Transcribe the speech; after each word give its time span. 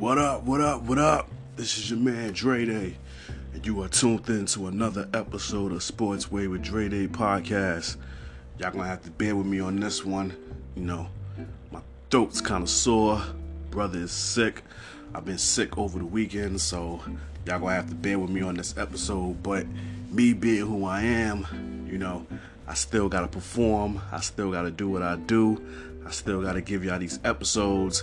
What 0.00 0.16
up, 0.16 0.44
what 0.44 0.62
up, 0.62 0.80
what 0.84 0.96
up? 0.96 1.28
This 1.56 1.76
is 1.76 1.90
your 1.90 1.98
man 1.98 2.32
Dre 2.32 2.64
Day, 2.64 2.96
and 3.52 3.66
you 3.66 3.82
are 3.82 3.88
tuned 3.88 4.26
in 4.30 4.46
to 4.46 4.68
another 4.68 5.06
episode 5.12 5.72
of 5.72 5.82
Sports 5.82 6.32
Way 6.32 6.46
with 6.46 6.62
Dre 6.62 6.88
Day 6.88 7.06
podcast. 7.06 7.98
Y'all 8.58 8.70
gonna 8.70 8.86
have 8.86 9.02
to 9.02 9.10
bear 9.10 9.36
with 9.36 9.44
me 9.44 9.60
on 9.60 9.78
this 9.78 10.02
one. 10.02 10.34
You 10.74 10.84
know, 10.84 11.08
my 11.70 11.80
throat's 12.10 12.40
kind 12.40 12.62
of 12.62 12.70
sore. 12.70 13.20
Brother 13.70 13.98
is 13.98 14.10
sick. 14.10 14.62
I've 15.14 15.26
been 15.26 15.36
sick 15.36 15.76
over 15.76 15.98
the 15.98 16.06
weekend, 16.06 16.62
so 16.62 17.02
y'all 17.44 17.58
gonna 17.58 17.74
have 17.74 17.90
to 17.90 17.94
bear 17.94 18.18
with 18.18 18.30
me 18.30 18.40
on 18.40 18.54
this 18.54 18.78
episode. 18.78 19.42
But 19.42 19.66
me 20.10 20.32
being 20.32 20.66
who 20.66 20.86
I 20.86 21.02
am, 21.02 21.86
you 21.86 21.98
know, 21.98 22.26
I 22.66 22.72
still 22.72 23.10
gotta 23.10 23.28
perform. 23.28 24.00
I 24.10 24.20
still 24.20 24.50
gotta 24.50 24.70
do 24.70 24.88
what 24.88 25.02
I 25.02 25.16
do. 25.16 25.62
I 26.06 26.10
still 26.10 26.40
gotta 26.40 26.62
give 26.62 26.86
y'all 26.86 26.98
these 26.98 27.20
episodes. 27.22 28.02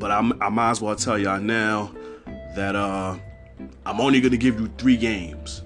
But 0.00 0.10
I'm, 0.10 0.42
I 0.42 0.48
might 0.48 0.70
as 0.70 0.80
well 0.80 0.96
tell 0.96 1.18
y'all 1.18 1.38
now 1.38 1.92
that 2.56 2.74
uh, 2.74 3.18
I'm 3.84 4.00
only 4.00 4.22
gonna 4.22 4.38
give 4.38 4.58
you 4.58 4.68
three 4.78 4.96
games. 4.96 5.62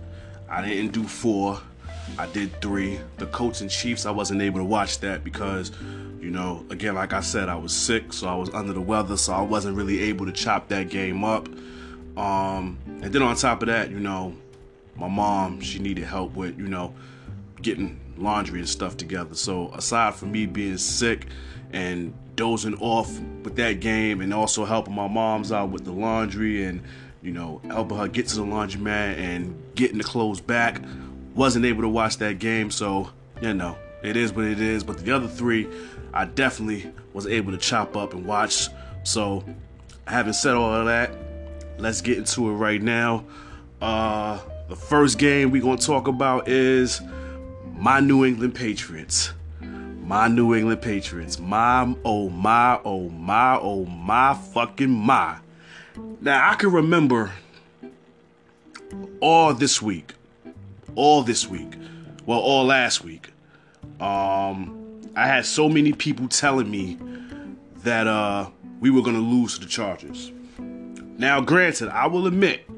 I 0.49 0.67
didn't 0.67 0.93
do 0.93 1.05
four. 1.05 1.61
I 2.19 2.27
did 2.27 2.61
three. 2.61 2.99
The 3.19 3.27
Colts 3.27 3.61
and 3.61 3.71
Chiefs, 3.71 4.07
I 4.07 4.11
wasn't 4.11 4.43
able 4.43 4.59
to 4.59 4.65
watch 4.65 4.99
that 5.01 5.23
because, 5.23 5.71
you 6.21 6.31
know, 6.31 6.67
again, 6.71 6.97
like 6.97 7.13
I 7.13 7.21
said, 7.21 7.49
I 7.49 7.55
was 7.55 7.73
sick, 7.73 8.13
so 8.13 8.27
I 8.27 8.35
was 8.35 8.51
under 8.51 8.73
the 8.73 8.81
weather, 8.81 9.17
so 9.17 9.33
I 9.33 9.41
wasn't 9.41 9.77
really 9.77 10.01
able 10.03 10.27
to 10.27 10.33
chop 10.33 10.67
that 10.69 10.91
game 10.91 11.23
up. 11.23 11.49
Um, 12.17 12.77
and 13.03 13.13
then 13.13 13.23
on 13.23 13.37
top 13.37 13.63
of 13.63 13.69
that, 13.69 13.91
you 13.91 14.01
know, 14.01 14.35
my 14.97 15.09
mom, 15.09 15.61
she 15.61 15.79
needed 15.79 16.05
help 16.05 16.35
with, 16.35 16.59
you 16.59 16.67
know, 16.67 16.93
getting 17.63 18.01
laundry 18.17 18.59
and 18.59 18.69
stuff 18.69 18.97
together. 18.97 19.37
So 19.37 19.73
aside 19.75 20.17
from 20.17 20.33
me 20.33 20.47
being 20.47 20.77
sick 20.77 21.27
and 21.73 22.13
dozing 22.37 22.77
off 22.81 23.19
with 23.43 23.57
that 23.57 23.81
game 23.81 24.21
and 24.21 24.33
also 24.33 24.65
helping 24.65 24.95
my 24.95 25.09
mom's 25.09 25.53
out 25.53 25.71
with 25.71 25.85
the 25.85 25.93
laundry 25.93 26.65
and 26.65 26.83
you 27.23 27.33
know 27.33 27.61
helping 27.67 27.97
her 27.97 28.09
get 28.09 28.29
to 28.29 28.37
the 28.37 28.43
laundromat 28.43 29.17
and 29.19 29.55
getting 29.75 29.99
the 29.99 30.05
clothes 30.05 30.41
back. 30.41 30.81
Wasn't 31.35 31.65
able 31.65 31.83
to 31.83 31.89
watch 31.89 32.19
that 32.19 32.39
game 32.39 32.71
so 32.71 33.11
you 33.41 33.55
know 33.55 33.77
it 34.03 34.17
is 34.17 34.33
what 34.33 34.45
it 34.45 34.61
is. 34.61 34.85
But 34.85 34.99
the 34.99 35.13
other 35.13 35.29
three 35.29 35.69
i 36.13 36.25
definitely 36.25 36.93
was 37.13 37.27
able 37.27 37.51
to 37.53 37.59
chop 37.59 37.97
up 37.97 38.15
and 38.15 38.25
watch. 38.25 38.69
So 39.03 39.45
having 40.07 40.33
said 40.33 40.55
all 40.55 40.73
of 40.75 40.87
that 40.87 41.11
let's 41.79 42.01
get 42.01 42.19
into 42.19 42.49
it 42.51 42.55
right 42.55 42.81
now. 42.83 43.25
Uh 43.81 44.41
the 44.69 44.77
first 44.77 45.19
game 45.19 45.51
we're 45.51 45.63
going 45.63 45.79
to 45.79 45.87
talk 45.87 46.09
about 46.09 46.49
is 46.49 47.03
my 47.77 48.01
New 48.01 48.25
England 48.25 48.55
Patriots. 48.55 49.33
My 50.05 50.29
New 50.29 50.55
England 50.55 50.83
Patriots. 50.83 51.39
My, 51.39 51.95
oh 52.05 52.29
my, 52.29 52.79
oh 52.85 53.09
my, 53.09 53.59
oh 53.59 53.87
my 53.87 54.35
fucking 54.35 54.91
my. 54.91 55.39
Now, 56.21 56.51
I 56.51 56.55
can 56.57 56.71
remember 56.71 57.33
all 59.21 59.55
this 59.55 59.81
week, 59.81 60.13
all 60.95 61.23
this 61.23 61.49
week, 61.49 61.75
well, 62.27 62.39
all 62.39 62.67
last 62.67 63.03
week. 63.03 63.31
Um, 63.99 65.01
I 65.17 65.27
had 65.27 65.47
so 65.47 65.69
many 65.71 65.95
people 65.95 66.29
telling 66.29 66.71
me 66.71 66.99
that 67.83 68.07
uh, 68.07 68.51
we 68.81 68.91
were 68.91 69.03
going 69.03 69.17
to 69.17 69.23
lose 69.23 69.55
to 69.55 69.61
the 69.61 69.67
Chargers. 69.67 70.33
Now, 71.17 71.41
granted, 71.41 71.89
I 71.89 72.09
will 72.09 72.27
admit, 72.27 72.69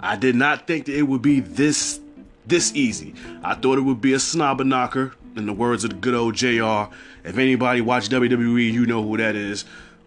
I 0.00 0.16
did 0.16 0.34
not 0.34 0.66
think 0.66 0.86
that 0.86 0.96
it 0.96 1.02
would 1.02 1.22
be 1.22 1.40
this 1.40 2.00
this 2.44 2.74
easy. 2.74 3.14
I 3.44 3.54
thought 3.54 3.78
it 3.78 3.82
would 3.82 4.00
be 4.00 4.14
a 4.14 4.16
snobber 4.16 4.66
knocker, 4.66 5.14
in 5.36 5.46
the 5.46 5.52
words 5.52 5.84
of 5.84 5.90
the 5.90 5.96
good 5.96 6.14
old 6.14 6.34
JR. 6.34 6.92
If 7.24 7.38
anybody 7.38 7.80
watched 7.80 8.10
WWE, 8.10 8.72
you 8.72 8.86
know 8.86 9.02
who 9.02 9.16
that 9.16 9.36
is. 9.36 9.64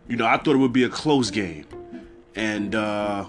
You 0.07 0.17
know, 0.17 0.25
I 0.25 0.37
thought 0.37 0.55
it 0.55 0.57
would 0.57 0.73
be 0.73 0.83
a 0.83 0.89
close 0.89 1.31
game. 1.31 1.65
And 2.35 2.75
uh, 2.75 3.25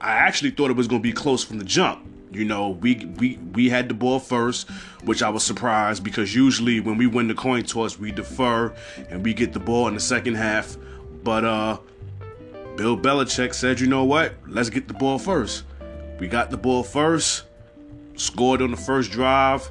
I 0.00 0.12
actually 0.12 0.50
thought 0.50 0.70
it 0.70 0.76
was 0.76 0.88
going 0.88 1.02
to 1.02 1.08
be 1.08 1.12
close 1.12 1.44
from 1.44 1.58
the 1.58 1.64
jump. 1.64 2.08
You 2.30 2.46
know, 2.46 2.70
we, 2.70 3.04
we 3.18 3.38
we 3.52 3.68
had 3.68 3.88
the 3.88 3.94
ball 3.94 4.18
first, 4.18 4.70
which 5.04 5.22
I 5.22 5.28
was 5.28 5.44
surprised 5.44 6.02
because 6.02 6.34
usually 6.34 6.80
when 6.80 6.96
we 6.96 7.06
win 7.06 7.28
the 7.28 7.34
coin 7.34 7.62
toss, 7.64 7.98
we 7.98 8.10
defer 8.10 8.74
and 9.10 9.22
we 9.22 9.34
get 9.34 9.52
the 9.52 9.60
ball 9.60 9.86
in 9.88 9.94
the 9.94 10.00
second 10.00 10.36
half. 10.36 10.78
But 11.22 11.44
uh, 11.44 11.78
Bill 12.76 12.96
Belichick 12.96 13.52
said, 13.52 13.80
you 13.80 13.86
know 13.86 14.04
what? 14.04 14.34
Let's 14.48 14.70
get 14.70 14.88
the 14.88 14.94
ball 14.94 15.18
first. 15.18 15.64
We 16.18 16.26
got 16.26 16.50
the 16.50 16.56
ball 16.56 16.82
first 16.82 17.44
scored 18.16 18.62
on 18.62 18.70
the 18.70 18.76
first 18.76 19.10
drive. 19.10 19.70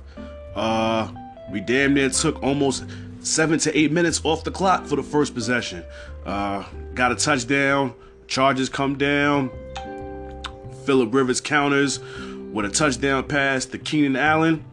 Uh, 0.56 1.12
we 1.52 1.60
damn 1.60 1.94
near 1.94 2.10
took 2.10 2.42
almost 2.42 2.86
seven 3.20 3.60
to 3.60 3.78
eight 3.78 3.92
minutes 3.92 4.22
off 4.24 4.44
the 4.44 4.52
clock 4.52 4.86
for 4.86 4.96
the 4.96 5.04
first 5.04 5.34
possession. 5.34 5.84
Uh, 6.26 6.64
got 6.94 7.12
a 7.12 7.16
touchdown. 7.16 7.94
Chargers 8.28 8.70
come 8.70 8.98
down. 8.98 9.52
Philip 10.86 11.14
Rivers 11.14 11.42
counters 11.42 12.00
with 12.52 12.66
a 12.66 12.70
touchdown 12.70 13.28
pass 13.28 13.66
to 13.66 13.78
Keenan 13.78 14.16
Allen. 14.16 14.64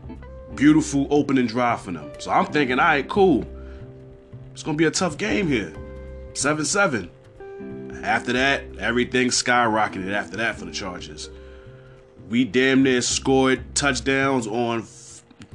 Beautiful 0.55 1.07
opening 1.11 1.47
drive 1.47 1.83
for 1.83 1.93
them. 1.93 2.11
So 2.19 2.31
I'm 2.31 2.47
thinking, 2.47 2.79
all 2.79 2.87
right, 2.87 3.09
cool. 3.09 3.45
It's 4.53 4.63
gonna 4.63 4.77
be 4.77 4.85
a 4.85 4.91
tough 4.91 5.19
game 5.19 5.47
here. 5.47 5.73
7-7. 6.33 7.11
After 8.03 8.33
that, 8.33 8.65
everything 8.79 9.29
skyrocketed 9.29 10.13
after 10.13 10.37
that 10.39 10.59
for 10.59 10.65
the 10.65 10.73
Chargers 10.73 11.31
we 12.29 12.45
damn 12.45 12.83
near 12.83 13.01
scored 13.01 13.75
touchdowns 13.75 14.47
on 14.47 14.83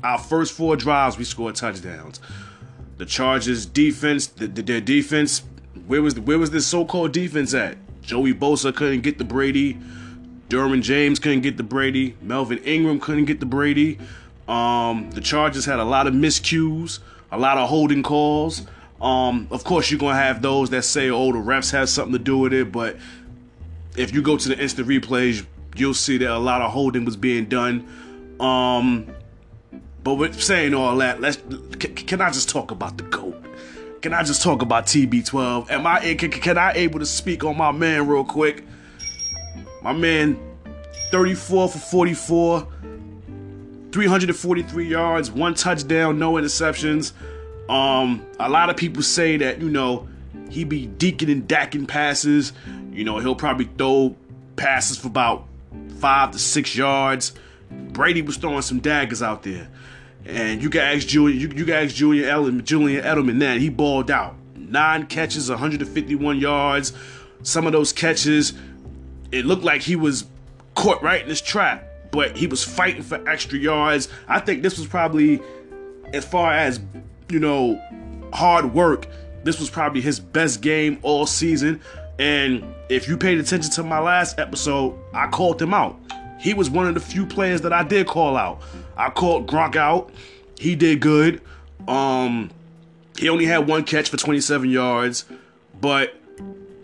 our 0.04 0.18
first 0.18 0.54
four 0.54 0.76
drives. 0.76 1.18
We 1.18 1.24
scored 1.24 1.56
touchdowns. 1.56 2.20
The 2.98 3.06
Chargers 3.06 3.66
defense, 3.66 4.28
the, 4.28 4.48
the, 4.48 4.62
their 4.62 4.82
defense, 4.82 5.44
where 5.88 6.02
was 6.02 6.14
the, 6.16 6.22
where 6.22 6.38
was 6.38 6.52
this 6.52 6.68
so-called 6.68 7.12
defense 7.12 7.54
at? 7.54 7.78
Joey 8.02 8.34
Bosa 8.34 8.76
couldn't 8.76 9.02
get 9.02 9.18
the 9.18 9.24
Brady. 9.24 9.78
Derwin 10.50 10.82
James 10.82 11.20
couldn't 11.20 11.42
get 11.42 11.58
the 11.58 11.64
Brady. 11.64 12.16
Melvin 12.22 12.60
Ingram 12.60 13.00
couldn't 13.00 13.26
get 13.26 13.40
the 13.40 13.46
Brady. 13.46 13.98
Um, 14.48 15.10
the 15.12 15.22
Chargers 15.22 15.66
had 15.66 15.80
a 15.80 15.86
lot 15.86 16.06
of 16.06 16.14
miscues, 16.14 17.00
a 17.32 17.38
lot 17.38 17.58
of 17.58 17.70
holding 17.70 18.04
calls. 18.04 18.64
Um, 19.02 19.48
of 19.52 19.64
course, 19.64 19.90
you're 19.90 20.00
gonna 20.00 20.16
have 20.16 20.42
those 20.42 20.70
that 20.70 20.84
say, 20.84 21.10
"Oh, 21.10 21.32
the 21.32 21.40
refs 21.40 21.72
have 21.72 21.90
something 21.90 22.14
to 22.14 22.20
do 22.20 22.38
with 22.38 22.54
it," 22.54 22.72
but 22.72 22.98
if 23.96 24.14
you 24.14 24.22
go 24.22 24.38
to 24.38 24.50
the 24.50 24.58
instant 24.60 24.88
replays, 24.88 25.46
you'll 25.76 25.94
see 25.94 26.18
that 26.18 26.30
a 26.30 26.38
lot 26.38 26.62
of 26.62 26.72
holding 26.72 27.06
was 27.06 27.18
being 27.18 27.46
done. 27.46 27.86
Um, 28.40 29.08
but 30.04 30.16
with 30.16 30.42
saying 30.42 30.74
all 30.74 30.98
that, 30.98 31.22
let's 31.22 31.38
can, 31.80 31.96
can 31.96 32.22
I 32.22 32.30
just 32.30 32.50
talk 32.50 32.72
about 32.72 32.98
the 32.98 33.04
goat? 33.04 33.42
Can 34.02 34.14
I 34.14 34.24
just 34.24 34.42
talk 34.42 34.62
about 34.62 34.86
TB12? 34.86 35.72
Am 35.72 35.88
I 35.88 36.16
can, 36.16 36.30
can 36.30 36.58
I 36.58 36.74
able 36.74 37.00
to 37.00 37.06
speak 37.06 37.44
on 37.46 37.56
my 37.56 37.72
man 37.72 38.08
real 38.08 38.26
quick? 38.26 38.66
My 39.82 39.94
man, 39.94 40.38
34 41.12 41.70
for 41.70 41.78
44, 41.78 42.68
343 43.92 44.88
yards, 44.88 45.32
one 45.32 45.54
touchdown, 45.54 46.20
no 46.20 46.34
interceptions. 46.34 47.14
Um, 47.70 48.26
a 48.40 48.50
lot 48.50 48.70
of 48.70 48.76
people 48.76 49.04
say 49.04 49.38
that 49.38 49.62
you 49.62 49.70
know 49.70 50.10
he 50.50 50.66
be 50.66 50.88
deacon 50.88 51.30
and 51.30 51.48
dacking 51.48 51.88
passes. 51.88 52.52
You 52.92 53.06
know 53.06 53.20
he'll 53.20 53.36
probably 53.36 53.70
throw 53.78 54.18
passes 54.58 54.98
for 54.98 55.08
about 55.08 55.48
five 56.00 56.32
to 56.32 56.40
six 56.40 56.76
yards. 56.76 57.34
Brady 57.72 58.22
was 58.22 58.36
throwing 58.36 58.62
some 58.64 58.80
daggers 58.82 59.22
out 59.22 59.44
there. 59.44 59.70
And 60.26 60.62
you 60.62 60.70
can 60.70 60.82
ask 60.82 61.08
Julian, 61.08 61.40
you, 61.40 61.48
you 61.50 61.66
can 61.66 61.74
ask 61.74 61.96
Julian 61.96 62.26
Edelman, 62.26 62.64
Julian 62.64 63.04
Edelman 63.04 63.40
that 63.40 63.58
he 63.58 63.70
balled 63.70 64.10
out. 64.10 64.36
Nine 64.56 65.06
catches, 65.06 65.50
151 65.50 66.40
yards. 66.40 66.94
Some 67.44 67.68
of 67.68 67.74
those 67.74 67.92
catches, 67.92 68.54
it 69.32 69.46
looked 69.46 69.64
like 69.64 69.82
he 69.82 69.96
was 69.96 70.26
caught 70.76 71.04
right 71.04 71.22
in 71.22 71.28
his 71.28 71.42
trap, 71.42 71.86
but 72.12 72.38
he 72.38 72.48
was 72.48 72.64
fighting 72.64 73.04
for 73.04 73.28
extra 73.30 73.60
yards. 73.60 74.08
I 74.28 74.40
think 74.40 74.64
this 74.64 74.78
was 74.78 74.88
probably, 74.88 75.42
as 76.14 76.26
far 76.26 76.54
as, 76.54 76.80
you 77.30 77.40
know, 77.40 77.82
hard 78.32 78.74
work, 78.74 79.08
this 79.44 79.60
was 79.60 79.70
probably 79.70 80.02
his 80.02 80.20
best 80.20 80.62
game 80.62 81.00
all 81.02 81.26
season. 81.26 81.82
And 82.18 82.64
if 82.90 83.08
you 83.08 83.18
paid 83.18 83.40
attention 83.40 83.72
to 83.72 83.84
my 83.84 84.00
last 84.00 84.40
episode, 84.40 84.98
I 85.14 85.28
called 85.28 85.62
him 85.62 85.74
out. 85.74 86.00
He 86.40 86.54
was 86.54 86.70
one 86.70 86.88
of 86.88 86.94
the 86.94 87.00
few 87.00 87.26
players 87.26 87.62
that 87.62 87.74
I 87.74 87.84
did 87.84 88.08
call 88.08 88.38
out. 88.38 88.62
I 88.98 89.10
called 89.10 89.48
Gronk 89.48 89.76
out. 89.76 90.12
He 90.58 90.76
did 90.76 91.00
good. 91.00 91.42
Um, 91.88 92.52
he 93.18 93.30
only 93.30 93.46
had 93.46 93.68
one 93.68 93.84
catch 93.84 94.10
for 94.10 94.18
27 94.18 94.70
yards, 94.70 95.26
but 95.80 96.16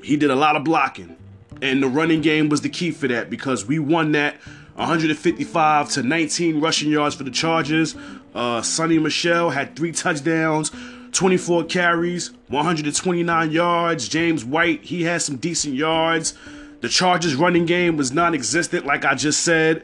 he 0.04 0.18
did 0.18 0.30
a 0.30 0.36
lot 0.36 0.56
of 0.56 0.64
blocking. 0.64 1.16
And 1.62 1.84
the 1.84 1.88
running 1.88 2.22
game 2.22 2.50
was 2.50 2.62
the 2.62 2.70
key 2.70 2.92
for 2.92 3.08
that 3.08 3.30
because 3.30 3.66
we 3.66 3.80
won 3.80 4.14
that 4.14 4.36
155 4.76 5.90
to 5.92 6.04
19 6.04 6.62
rushing 6.62 6.90
yards 6.90 7.16
for 7.16 7.24
the 7.24 7.32
Chargers. 7.32 7.96
Uh, 8.34 8.62
Sony 8.62 9.02
Michel 9.02 9.50
had 9.50 9.76
three 9.76 9.92
touchdowns. 9.92 10.72
24 11.12 11.66
carries, 11.66 12.32
129 12.48 13.52
yards. 13.52 14.08
James 14.08 14.46
White, 14.46 14.84
he 14.84 15.04
had 15.04 15.22
some 15.22 15.38
decent 15.38 15.74
yards. 15.76 16.34
The 16.82 16.88
Chargers 16.88 17.36
running 17.36 17.66
game 17.66 17.98
was 17.98 18.14
non-existent, 18.14 18.86
like 18.86 19.04
I 19.04 19.16
just 19.16 19.42
said. 19.42 19.84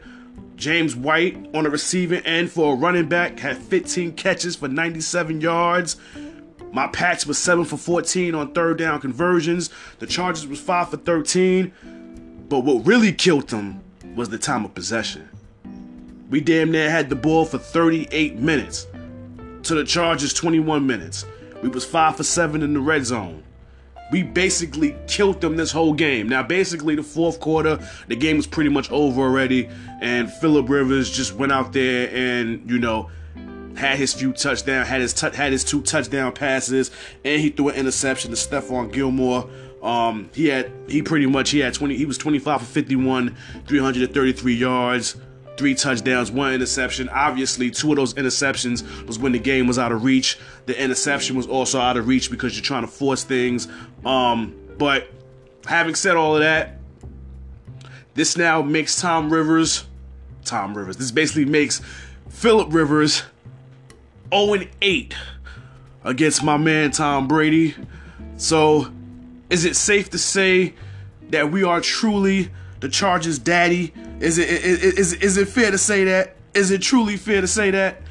James 0.56 0.96
White 0.96 1.36
on 1.54 1.66
the 1.66 1.70
receiving 1.70 2.26
end 2.26 2.52
for 2.52 2.74
a 2.74 2.78
running 2.78 3.08
back 3.08 3.40
had 3.40 3.58
15 3.58 4.14
catches 4.14 4.56
for 4.56 4.68
97 4.68 5.42
yards. 5.42 5.98
My 6.72 6.88
Pats 6.88 7.26
was 7.26 7.38
7 7.38 7.66
for 7.66 7.78
14 7.78 8.36
on 8.36 8.54
third 8.54 8.78
down 8.78 9.00
conversions. 9.02 9.70
The 10.00 10.08
Chargers 10.08 10.48
was 10.48 10.60
5 10.60 10.90
for 10.90 10.98
13. 10.98 11.72
But 12.50 12.60
what 12.60 12.86
really 12.86 13.12
killed 13.12 13.50
them 13.50 13.82
was 14.16 14.30
the 14.30 14.38
time 14.38 14.66
of 14.66 14.74
possession. 14.74 15.30
We 16.30 16.42
damn 16.42 16.72
near 16.72 16.90
had 16.90 17.10
the 17.10 17.16
ball 17.16 17.46
for 17.46 17.58
38 17.58 18.38
minutes. 18.38 18.88
To 19.64 19.76
the 19.76 19.84
Chargers 19.84 20.34
21 20.34 20.86
minutes. 20.86 21.26
We 21.62 21.70
was 21.70 21.86
5 21.86 22.18
for 22.18 22.24
7 22.24 22.62
in 22.62 22.74
the 22.74 22.80
red 22.80 23.06
zone. 23.06 23.44
We 24.12 24.24
basically 24.24 24.96
killed 25.08 25.42
them 25.42 25.56
this 25.56 25.72
whole 25.72 25.94
game. 25.94 26.30
Now, 26.30 26.44
basically, 26.44 26.96
the 26.96 27.04
fourth 27.04 27.40
quarter, 27.40 27.80
the 28.08 28.16
game 28.16 28.38
was 28.38 28.46
pretty 28.48 28.70
much 28.70 28.92
over 28.92 29.22
already, 29.22 29.68
and 30.02 30.32
Philip 30.32 30.70
Rivers 30.70 31.10
just 31.10 31.34
went 31.34 31.52
out 31.52 31.74
there 31.74 32.10
and, 32.14 32.70
you 32.70 32.78
know, 32.78 33.10
had 33.76 33.98
his 33.98 34.14
few 34.14 34.32
touchdowns, 34.34 34.88
had 34.88 35.02
his 35.02 35.14
t- 35.14 35.36
had 35.36 35.52
his 35.52 35.64
two 35.64 35.82
touchdown 35.82 36.32
passes, 36.34 36.92
and 37.24 37.42
he 37.42 37.50
threw 37.50 37.70
an 37.70 37.76
interception 37.76 38.32
to 38.32 38.38
Stephon 38.38 38.92
Gilmore. 38.92 39.50
Um, 39.84 40.30
he 40.34 40.48
had 40.48 40.72
he 40.88 41.02
pretty 41.02 41.28
much 41.28 41.52
he 41.52 41.60
had 41.60 41.74
20 41.74 41.96
he 41.96 42.06
was 42.06 42.18
25 42.18 42.62
for 42.62 42.66
51, 42.66 43.36
333 43.68 44.56
yards, 44.56 45.16
three 45.58 45.76
touchdowns, 45.76 46.32
one 46.32 46.54
interception. 46.54 47.10
Obviously, 47.10 47.72
two 47.72 47.92
of 47.92 47.98
those 47.98 48.14
interceptions 48.14 49.06
was 49.08 49.18
when 49.18 49.32
the 49.32 49.40
game 49.40 49.68
was 49.68 49.80
out 49.80 49.92
of 49.92 50.04
reach. 50.04 50.38
The 50.66 50.82
interception 50.82 51.36
was 51.36 51.48
also 51.48 51.80
out 51.80 51.98
of 51.98 52.08
reach 52.08 52.30
because 52.30 52.56
you're 52.56 52.64
trying 52.64 52.84
to 52.84 52.88
force 52.88 53.24
things. 53.24 53.68
Um, 54.06 54.56
but 54.78 55.10
having 55.66 55.96
said 55.96 56.16
all 56.16 56.36
of 56.36 56.42
that, 56.42 56.80
this 58.14 58.38
now 58.38 58.62
makes 58.62 59.00
Tom 59.00 59.32
Rivers, 59.32 59.86
Tom 60.44 60.76
Rivers. 60.78 60.98
This 60.98 61.12
basically 61.12 61.46
makes 61.46 61.82
Philip 62.30 62.74
Rivers 62.74 63.24
0 64.34 64.66
8 64.82 65.16
against 66.04 66.44
my 66.44 66.58
man 66.58 66.92
Tom 66.92 67.28
Brady. 67.28 67.76
So, 68.38 68.92
is 69.50 69.66
it 69.66 69.76
safe 69.76 70.10
to 70.12 70.18
say 70.18 70.74
that 71.30 71.52
we 71.52 71.64
are 71.64 71.82
truly 71.82 72.50
the 72.86 72.92
Chargers' 72.92 73.40
daddy? 73.40 73.92
Is 74.20 74.38
it 74.38 74.48
is, 74.48 74.84
is, 74.84 75.14
is 75.14 75.38
it 75.38 75.48
fair 75.48 75.72
to 75.72 75.78
say 75.78 76.04
that? 76.04 76.36
Is 76.54 76.70
it 76.70 76.84
truly 76.84 77.18
fair 77.18 77.42
to 77.42 77.48
say 77.48 77.72
that? 77.72 78.02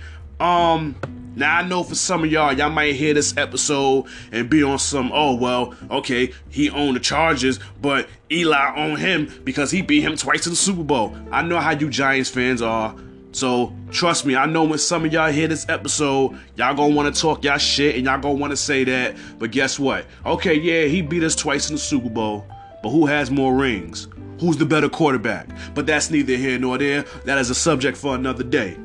Um, 0.40 0.96
now 1.36 1.58
I 1.58 1.62
know 1.62 1.84
for 1.84 1.94
some 1.94 2.24
of 2.24 2.32
y'all, 2.32 2.52
y'all 2.52 2.70
might 2.70 2.96
hear 2.96 3.14
this 3.14 3.36
episode 3.36 4.06
and 4.32 4.50
be 4.50 4.64
on 4.64 4.80
some, 4.80 5.12
oh 5.14 5.36
well, 5.36 5.74
okay, 5.92 6.32
he 6.50 6.70
owned 6.70 6.96
the 6.96 7.00
Chargers, 7.00 7.60
but 7.80 8.08
Eli 8.32 8.74
owned 8.76 8.98
him 8.98 9.32
because 9.44 9.70
he 9.70 9.80
beat 9.80 10.00
him 10.00 10.16
twice 10.16 10.44
in 10.44 10.50
the 10.50 10.56
Super 10.56 10.82
Bowl. 10.82 11.16
I 11.30 11.42
know 11.42 11.60
how 11.60 11.70
you 11.70 11.88
Giants 11.88 12.30
fans 12.30 12.60
are. 12.60 12.96
So 13.30 13.72
trust 13.92 14.26
me, 14.26 14.34
I 14.34 14.46
know 14.46 14.64
when 14.64 14.80
some 14.80 15.04
of 15.04 15.12
y'all 15.12 15.30
hear 15.30 15.46
this 15.46 15.68
episode, 15.68 16.36
y'all 16.56 16.74
gonna 16.74 16.96
wanna 16.96 17.12
talk 17.12 17.44
y'all 17.44 17.58
shit 17.58 17.94
and 17.94 18.06
y'all 18.06 18.18
gonna 18.18 18.34
wanna 18.34 18.56
say 18.56 18.82
that. 18.82 19.14
But 19.38 19.52
guess 19.52 19.78
what? 19.78 20.06
Okay, 20.26 20.54
yeah, 20.54 20.86
he 20.86 21.00
beat 21.00 21.22
us 21.22 21.36
twice 21.36 21.68
in 21.68 21.76
the 21.76 21.80
Super 21.80 22.10
Bowl, 22.10 22.44
but 22.82 22.90
who 22.90 23.06
has 23.06 23.30
more 23.30 23.54
rings? 23.54 24.08
Who's 24.40 24.56
the 24.56 24.66
better 24.66 24.88
quarterback? 24.88 25.48
But 25.74 25.86
that's 25.86 26.10
neither 26.10 26.36
here 26.36 26.58
nor 26.58 26.78
there. 26.78 27.02
That 27.24 27.38
is 27.38 27.50
a 27.50 27.54
subject 27.54 27.96
for 27.96 28.14
another 28.14 28.44
day. 28.44 28.76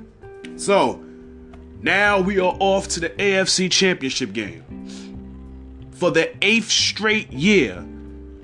So 0.55 1.03
now 1.81 2.19
we 2.19 2.39
are 2.39 2.55
off 2.59 2.87
to 2.89 2.99
the 2.99 3.09
AFC 3.09 3.71
Championship 3.71 4.33
game. 4.33 4.63
For 5.91 6.11
the 6.11 6.33
eighth 6.43 6.69
straight 6.69 7.31
year, 7.31 7.85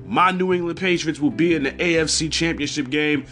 my 0.05 0.31
New 0.31 0.53
England 0.53 0.77
Patriots 0.77 1.19
will 1.19 1.31
be 1.31 1.55
in 1.55 1.63
the 1.63 1.71
AFC 1.71 2.31
Championship 2.31 2.89
game 2.89 3.25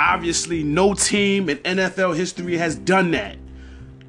Obviously, 0.00 0.62
no 0.62 0.94
team 0.94 1.50
in 1.50 1.58
NFL 1.58 2.16
history 2.16 2.56
has 2.56 2.74
done 2.74 3.10
that. 3.10 3.36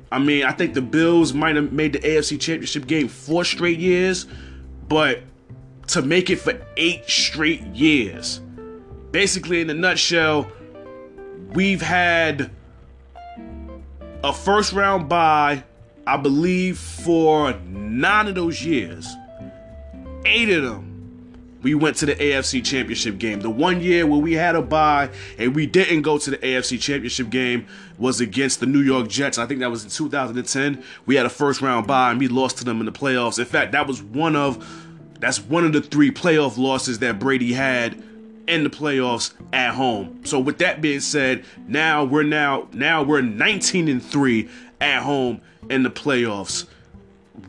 I 0.09 0.19
mean, 0.19 0.45
I 0.45 0.53
think 0.53 0.73
the 0.73 0.81
Bills 0.81 1.33
might 1.33 1.57
have 1.57 1.73
made 1.73 1.91
the 1.93 1.99
AFC 1.99 2.39
Championship 2.39 2.87
game 2.87 3.09
four 3.09 3.43
straight 3.43 3.77
years, 3.77 4.25
but 4.87 5.19
to 5.87 6.01
make 6.01 6.29
it 6.29 6.37
for 6.37 6.53
eight 6.77 7.09
straight 7.09 7.61
years. 7.67 8.39
Basically, 9.11 9.61
in 9.61 9.69
a 9.69 9.73
nutshell, 9.73 10.51
we've 11.53 11.81
had 11.81 12.51
a 14.23 14.33
first 14.33 14.73
round 14.73 15.09
bye, 15.09 15.63
I 16.07 16.17
believe, 16.17 16.77
for 16.77 17.53
nine 17.53 18.27
of 18.27 18.35
those 18.35 18.63
years. 18.63 19.07
Eight 20.25 20.49
of 20.49 20.63
them 20.63 20.91
we 21.61 21.75
went 21.75 21.97
to 21.97 22.05
the 22.07 22.15
AFC 22.15 22.63
Championship 22.63 23.17
game. 23.17 23.41
The 23.41 23.49
one 23.49 23.81
year 23.81 24.07
where 24.07 24.19
we 24.19 24.33
had 24.33 24.55
a 24.55 24.61
bye 24.61 25.09
and 25.37 25.55
we 25.55 25.67
didn't 25.67 26.01
go 26.01 26.17
to 26.17 26.31
the 26.31 26.37
AFC 26.37 26.81
Championship 26.81 27.29
game 27.29 27.67
was 27.97 28.19
against 28.19 28.59
the 28.59 28.65
New 28.65 28.81
York 28.81 29.07
Jets. 29.07 29.37
I 29.37 29.45
think 29.45 29.59
that 29.59 29.69
was 29.69 29.83
in 29.83 29.89
2010. 29.89 30.83
We 31.05 31.15
had 31.15 31.25
a 31.25 31.29
first 31.29 31.61
round 31.61 31.87
bye 31.87 32.11
and 32.11 32.19
we 32.19 32.27
lost 32.27 32.57
to 32.59 32.65
them 32.65 32.79
in 32.79 32.85
the 32.85 32.91
playoffs. 32.91 33.37
In 33.37 33.45
fact, 33.45 33.73
that 33.73 33.87
was 33.87 34.01
one 34.01 34.35
of 34.35 34.87
that's 35.19 35.39
one 35.39 35.63
of 35.63 35.73
the 35.73 35.81
three 35.81 36.09
playoff 36.09 36.57
losses 36.57 36.99
that 36.99 37.19
Brady 37.19 37.53
had 37.53 38.03
in 38.51 38.63
the 38.65 38.69
playoffs 38.69 39.33
at 39.53 39.73
home. 39.73 40.25
So 40.25 40.37
with 40.37 40.57
that 40.57 40.81
being 40.81 40.99
said, 40.99 41.45
now 41.67 42.03
we're 42.03 42.23
now 42.23 42.67
now 42.73 43.01
we're 43.01 43.21
19 43.21 43.87
and 43.87 44.03
3 44.03 44.49
at 44.81 45.01
home 45.01 45.41
in 45.69 45.83
the 45.83 45.89
playoffs. 45.89 46.65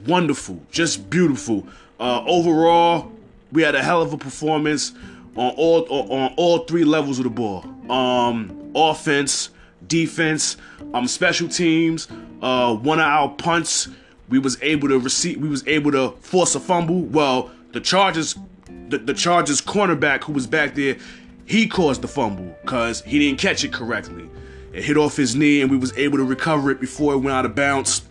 Wonderful, 0.07 0.63
just 0.71 1.11
beautiful. 1.11 1.67
Uh, 1.99 2.23
overall, 2.25 3.11
we 3.51 3.63
had 3.63 3.75
a 3.75 3.83
hell 3.83 4.01
of 4.01 4.13
a 4.13 4.17
performance 4.17 4.93
on 5.35 5.53
all 5.57 5.87
on 5.91 6.35
all 6.37 6.59
three 6.61 6.85
levels 6.85 7.19
of 7.19 7.25
the 7.25 7.31
ball. 7.31 7.65
Um, 7.91 8.73
offense, 8.77 9.51
defense, 9.89 10.57
um, 10.95 11.09
special 11.09 11.49
teams. 11.49 12.07
Uh, 12.41 12.77
one 12.77 13.01
of 13.01 13.07
our 13.07 13.29
punts, 13.29 13.89
we 14.29 14.39
was 14.39 14.57
able 14.63 14.89
to 14.89 15.01
receive. 15.01 15.39
We 15.39 15.49
was 15.49 15.67
able 15.67 15.91
to 15.93 16.13
force 16.21 16.55
a 16.55 16.61
fumble. 16.61 17.01
Well, 17.03 17.51
the 17.73 17.81
Chargers, 17.81 18.37
the, 18.93 18.99
the 18.99 19.15
Chargers 19.15 19.61
cornerback 19.61 20.23
who 20.25 20.33
was 20.33 20.47
back 20.47 20.75
there, 20.75 20.97
he 21.45 21.67
caused 21.67 22.03
the 22.03 22.09
fumble 22.09 22.57
because 22.63 23.03
he 23.03 23.19
didn't 23.19 23.41
catch 23.41 23.65
it 23.65 23.73
correctly. 23.73 24.29
It 24.73 24.85
hit 24.85 24.97
off 24.97 25.17
his 25.17 25.35
knee, 25.35 25.61
and 25.61 25.71
we 25.71 25.77
was 25.77 25.97
able 25.99 26.19
to 26.19 26.25
recover 26.25 26.71
it 26.71 26.81
before 26.81 27.15
it 27.15 27.19
went 27.19 27.37
out 27.37 27.45
of 27.45 27.55
bounds. 27.55 28.03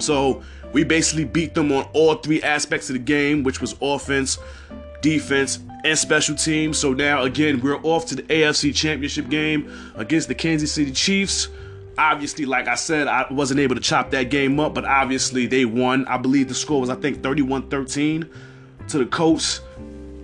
So 0.00 0.42
we 0.72 0.84
basically 0.84 1.24
beat 1.24 1.54
them 1.54 1.72
on 1.72 1.88
all 1.92 2.14
three 2.16 2.42
aspects 2.42 2.90
of 2.90 2.94
the 2.94 3.00
game, 3.00 3.42
which 3.42 3.60
was 3.60 3.74
offense, 3.80 4.38
defense, 5.00 5.60
and 5.84 5.98
special 5.98 6.34
teams. 6.34 6.78
So 6.78 6.92
now, 6.92 7.22
again, 7.22 7.60
we're 7.60 7.80
off 7.82 8.06
to 8.06 8.16
the 8.16 8.22
AFC 8.24 8.74
Championship 8.74 9.28
game 9.28 9.72
against 9.94 10.28
the 10.28 10.34
Kansas 10.34 10.72
City 10.72 10.92
Chiefs. 10.92 11.48
Obviously, 11.96 12.44
like 12.44 12.68
I 12.68 12.74
said, 12.74 13.08
I 13.08 13.26
wasn't 13.30 13.60
able 13.60 13.74
to 13.74 13.80
chop 13.80 14.10
that 14.10 14.24
game 14.30 14.60
up, 14.60 14.74
but 14.74 14.84
obviously 14.84 15.46
they 15.46 15.64
won. 15.64 16.06
I 16.06 16.16
believe 16.16 16.48
the 16.48 16.54
score 16.54 16.80
was, 16.80 16.90
I 16.90 16.94
think, 16.96 17.22
31 17.22 17.70
13 17.70 18.28
to 18.88 18.98
the 18.98 19.06
Colts. 19.06 19.60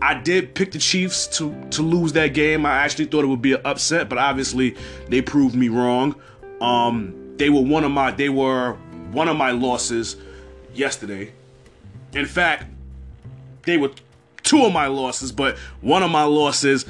I 0.05 0.13
did 0.13 0.55
pick 0.55 0.71
the 0.71 0.79
Chiefs 0.79 1.27
to, 1.39 1.59
to 1.71 1.81
lose 1.81 2.13
that 2.13 2.35
game. 2.35 2.67
I 2.67 2.85
actually 2.85 3.07
thought 3.07 3.25
it 3.25 3.29
would 3.29 3.41
be 3.41 3.55
an 3.55 3.63
upset, 3.65 4.11
but 4.11 4.19
obviously 4.19 4.77
they 5.09 5.23
proved 5.23 5.55
me 5.55 5.71
wrong. 5.71 6.15
Um, 6.61 7.35
they 7.39 7.49
were 7.49 7.63
one 7.63 7.85
of 7.85 7.91
my 7.91 8.11
they 8.11 8.29
were 8.29 8.75
one 9.13 9.29
of 9.29 9.39
my 9.39 9.53
losses 9.53 10.17
yesterday. 10.75 11.33
In 12.13 12.27
fact, 12.27 12.67
they 13.63 13.79
were 13.79 13.93
two 14.43 14.67
of 14.67 14.75
my 14.75 14.89
losses, 14.89 15.33
but 15.33 15.57
one 15.81 16.03
of 16.03 16.11
my 16.11 16.25
losses, 16.25 16.85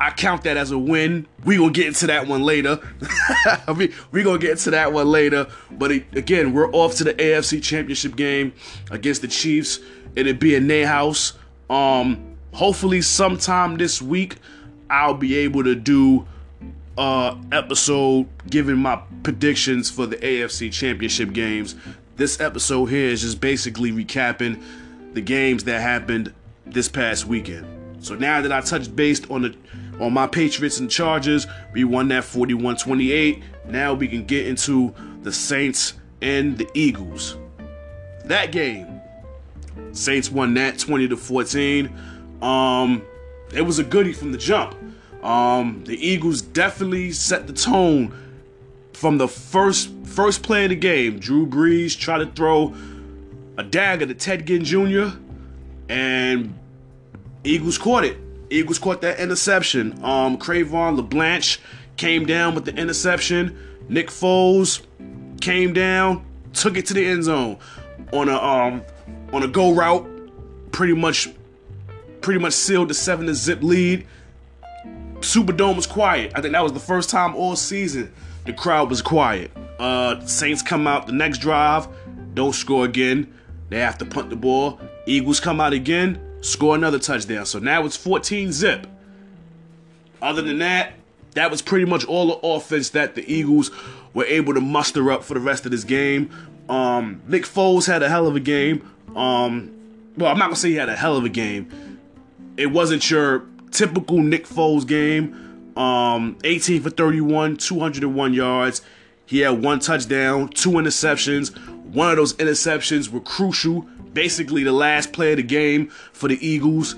I 0.00 0.10
count 0.10 0.44
that 0.44 0.56
as 0.56 0.70
a 0.70 0.78
win. 0.78 1.26
We 1.44 1.58
gonna 1.58 1.72
get 1.72 1.88
into 1.88 2.06
that 2.06 2.26
one 2.26 2.42
later. 2.42 2.80
we 3.76 3.92
we 4.12 4.22
gonna 4.22 4.38
get 4.38 4.52
into 4.52 4.70
that 4.70 4.94
one 4.94 5.08
later. 5.08 5.46
But 5.72 5.92
it, 5.92 6.16
again, 6.16 6.54
we're 6.54 6.72
off 6.72 6.94
to 6.96 7.04
the 7.04 7.12
AFC 7.12 7.62
Championship 7.62 8.16
game 8.16 8.54
against 8.90 9.20
the 9.20 9.28
Chiefs. 9.28 9.78
It'll 10.16 10.32
be 10.32 10.54
in 10.54 10.68
their 10.68 10.86
house. 10.86 11.34
Um, 11.68 12.29
hopefully 12.52 13.02
sometime 13.02 13.76
this 13.76 14.00
week, 14.00 14.36
I'll 14.88 15.14
be 15.14 15.36
able 15.38 15.64
to 15.64 15.74
do 15.74 16.26
uh 16.98 17.36
episode 17.52 18.26
giving 18.50 18.76
my 18.76 19.00
predictions 19.22 19.88
for 19.88 20.06
the 20.06 20.16
AFC 20.16 20.72
Championship 20.72 21.32
games 21.32 21.76
this 22.20 22.38
episode 22.38 22.84
here 22.84 23.08
is 23.08 23.22
just 23.22 23.40
basically 23.40 23.90
recapping 23.90 24.62
the 25.14 25.22
games 25.22 25.64
that 25.64 25.80
happened 25.80 26.34
this 26.66 26.86
past 26.86 27.26
weekend. 27.26 27.66
So 28.04 28.14
now 28.14 28.42
that 28.42 28.52
I 28.52 28.60
touched 28.60 28.94
base 28.94 29.22
on 29.30 29.42
the 29.42 29.56
on 29.98 30.12
my 30.12 30.26
Patriots 30.26 30.80
and 30.80 30.90
Chargers, 30.90 31.46
we 31.72 31.84
won 31.84 32.08
that 32.08 32.24
41-28. 32.24 33.42
Now 33.68 33.94
we 33.94 34.06
can 34.06 34.24
get 34.26 34.46
into 34.46 34.94
the 35.22 35.32
Saints 35.32 35.94
and 36.20 36.58
the 36.58 36.68
Eagles. 36.74 37.36
That 38.26 38.52
game, 38.52 39.00
Saints 39.92 40.30
won 40.30 40.52
that 40.54 40.78
20 40.78 41.08
to 41.08 41.16
14. 41.16 41.90
Um, 42.42 43.02
it 43.54 43.62
was 43.62 43.78
a 43.78 43.84
goodie 43.84 44.12
from 44.12 44.32
the 44.32 44.38
jump. 44.38 44.76
Um, 45.22 45.84
the 45.84 45.96
Eagles 45.96 46.40
definitely 46.40 47.12
set 47.12 47.46
the 47.46 47.52
tone 47.52 48.14
from 49.00 49.18
the 49.18 49.28
first 49.28 49.90
first 50.04 50.42
play 50.42 50.64
of 50.64 50.70
the 50.70 50.76
game, 50.76 51.18
Drew 51.18 51.46
Brees 51.46 51.98
tried 51.98 52.18
to 52.18 52.26
throw 52.26 52.74
a 53.56 53.62
dagger 53.62 54.06
to 54.06 54.14
Ted 54.14 54.46
Ginn 54.46 54.64
Jr. 54.64 55.16
and 55.88 56.54
Eagles 57.44 57.78
caught 57.78 58.04
it. 58.04 58.18
Eagles 58.50 58.78
caught 58.78 59.00
that 59.00 59.18
interception. 59.18 59.92
Um, 60.04 60.36
Cre'Von 60.36 60.96
LeBlanc 60.96 61.58
came 61.96 62.26
down 62.26 62.54
with 62.54 62.64
the 62.64 62.74
interception. 62.74 63.56
Nick 63.88 64.08
Foles 64.08 64.82
came 65.40 65.72
down, 65.72 66.24
took 66.52 66.76
it 66.76 66.86
to 66.86 66.94
the 66.94 67.06
end 67.06 67.24
zone. 67.24 67.58
on 68.12 68.28
a 68.28 68.36
um 68.36 68.82
on 69.32 69.42
a 69.42 69.48
go 69.48 69.72
route, 69.72 70.06
pretty 70.72 70.94
much 70.94 71.28
pretty 72.20 72.40
much 72.40 72.52
sealed 72.52 72.88
the 72.88 72.94
seven 72.94 73.26
to 73.26 73.34
zip 73.34 73.62
lead. 73.62 74.06
Superdome 75.20 75.76
was 75.76 75.86
quiet. 75.86 76.32
I 76.34 76.40
think 76.40 76.52
that 76.52 76.62
was 76.62 76.72
the 76.72 76.80
first 76.80 77.10
time 77.10 77.34
all 77.34 77.56
season 77.56 78.12
the 78.44 78.52
crowd 78.52 78.88
was 78.88 79.02
quiet. 79.02 79.50
Uh, 79.78 80.20
Saints 80.26 80.62
come 80.62 80.86
out 80.86 81.06
the 81.06 81.12
next 81.12 81.38
drive, 81.38 81.88
don't 82.34 82.54
score 82.54 82.84
again. 82.84 83.32
They 83.68 83.78
have 83.80 83.98
to 83.98 84.04
punt 84.04 84.30
the 84.30 84.36
ball. 84.36 84.80
Eagles 85.06 85.40
come 85.40 85.60
out 85.60 85.72
again, 85.72 86.20
score 86.40 86.74
another 86.74 86.98
touchdown. 86.98 87.46
So 87.46 87.58
now 87.58 87.84
it's 87.84 87.96
14 87.96 88.52
zip. 88.52 88.86
Other 90.20 90.42
than 90.42 90.58
that, 90.58 90.94
that 91.34 91.50
was 91.50 91.62
pretty 91.62 91.84
much 91.84 92.04
all 92.04 92.26
the 92.26 92.46
offense 92.46 92.90
that 92.90 93.14
the 93.14 93.32
Eagles 93.32 93.70
were 94.12 94.24
able 94.24 94.54
to 94.54 94.60
muster 94.60 95.10
up 95.12 95.22
for 95.22 95.34
the 95.34 95.40
rest 95.40 95.64
of 95.64 95.70
this 95.70 95.84
game. 95.84 96.30
Um, 96.68 97.22
Nick 97.26 97.44
Foles 97.44 97.86
had 97.86 98.02
a 98.02 98.08
hell 98.08 98.26
of 98.26 98.36
a 98.36 98.40
game. 98.40 98.88
Um, 99.14 99.76
well, 100.16 100.30
I'm 100.30 100.38
not 100.38 100.46
gonna 100.46 100.56
say 100.56 100.70
he 100.70 100.74
had 100.76 100.88
a 100.88 100.96
hell 100.96 101.16
of 101.16 101.24
a 101.24 101.28
game. 101.28 101.89
It 102.60 102.66
wasn't 102.66 103.10
your 103.10 103.46
typical 103.70 104.18
Nick 104.18 104.46
Foles 104.46 104.86
game. 104.86 105.72
Um, 105.78 106.36
18 106.44 106.82
for 106.82 106.90
31, 106.90 107.56
201 107.56 108.34
yards. 108.34 108.82
He 109.24 109.38
had 109.38 109.62
one 109.62 109.78
touchdown, 109.78 110.48
two 110.48 110.72
interceptions. 110.72 111.56
One 111.94 112.10
of 112.10 112.16
those 112.18 112.34
interceptions 112.34 113.08
were 113.08 113.20
crucial, 113.20 113.86
basically 114.12 114.62
the 114.62 114.72
last 114.72 115.14
play 115.14 115.30
of 115.32 115.38
the 115.38 115.42
game 115.42 115.88
for 115.88 116.28
the 116.28 116.36
Eagles. 116.46 116.96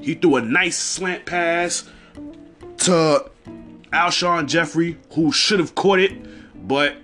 He 0.00 0.12
threw 0.12 0.36
a 0.36 0.42
nice 0.42 0.76
slant 0.76 1.24
pass 1.24 1.88
to 2.78 3.30
Alshon 3.94 4.48
Jeffery, 4.48 4.98
who 5.14 5.32
should 5.32 5.60
have 5.60 5.74
caught 5.74 5.98
it, 5.98 6.12
but 6.68 6.96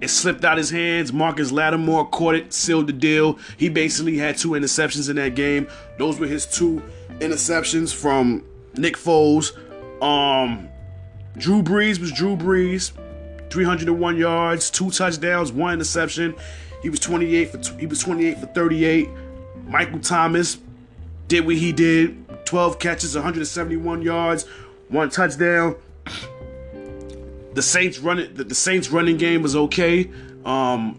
it 0.00 0.08
slipped 0.08 0.44
out 0.44 0.58
his 0.58 0.70
hands. 0.70 1.12
Marcus 1.12 1.52
Lattimore 1.52 2.08
caught 2.10 2.34
it, 2.34 2.52
sealed 2.52 2.88
the 2.88 2.92
deal. 2.92 3.38
He 3.56 3.68
basically 3.68 4.18
had 4.18 4.36
two 4.36 4.50
interceptions 4.50 5.08
in 5.08 5.16
that 5.16 5.36
game. 5.36 5.68
Those 5.98 6.18
were 6.18 6.26
his 6.26 6.44
two 6.44 6.82
interceptions 7.20 7.94
from 7.94 8.44
Nick 8.76 8.96
Foles. 8.96 9.56
Um, 10.02 10.68
Drew 11.36 11.62
Brees 11.62 11.98
was 11.98 12.12
Drew 12.12 12.36
Brees. 12.36 12.92
301 13.54 14.16
yards, 14.16 14.68
two 14.68 14.90
touchdowns, 14.90 15.52
one 15.52 15.74
interception. 15.74 16.34
He 16.82 16.90
was 16.90 16.98
28 16.98 17.50
for 17.50 17.78
he 17.78 17.86
was 17.86 18.00
28 18.00 18.38
for 18.38 18.46
38. 18.46 19.08
Michael 19.66 20.00
Thomas 20.00 20.58
did 21.28 21.46
what 21.46 21.54
he 21.54 21.72
did, 21.72 22.46
12 22.46 22.78
catches, 22.78 23.14
171 23.14 24.02
yards, 24.02 24.44
one 24.88 25.08
touchdown. 25.08 25.76
The 27.54 27.62
Saints 27.62 28.00
running 28.00 28.34
the, 28.34 28.42
the 28.42 28.54
Saints 28.56 28.90
running 28.90 29.16
game 29.16 29.40
was 29.40 29.54
okay. 29.54 30.10
Um, 30.44 30.98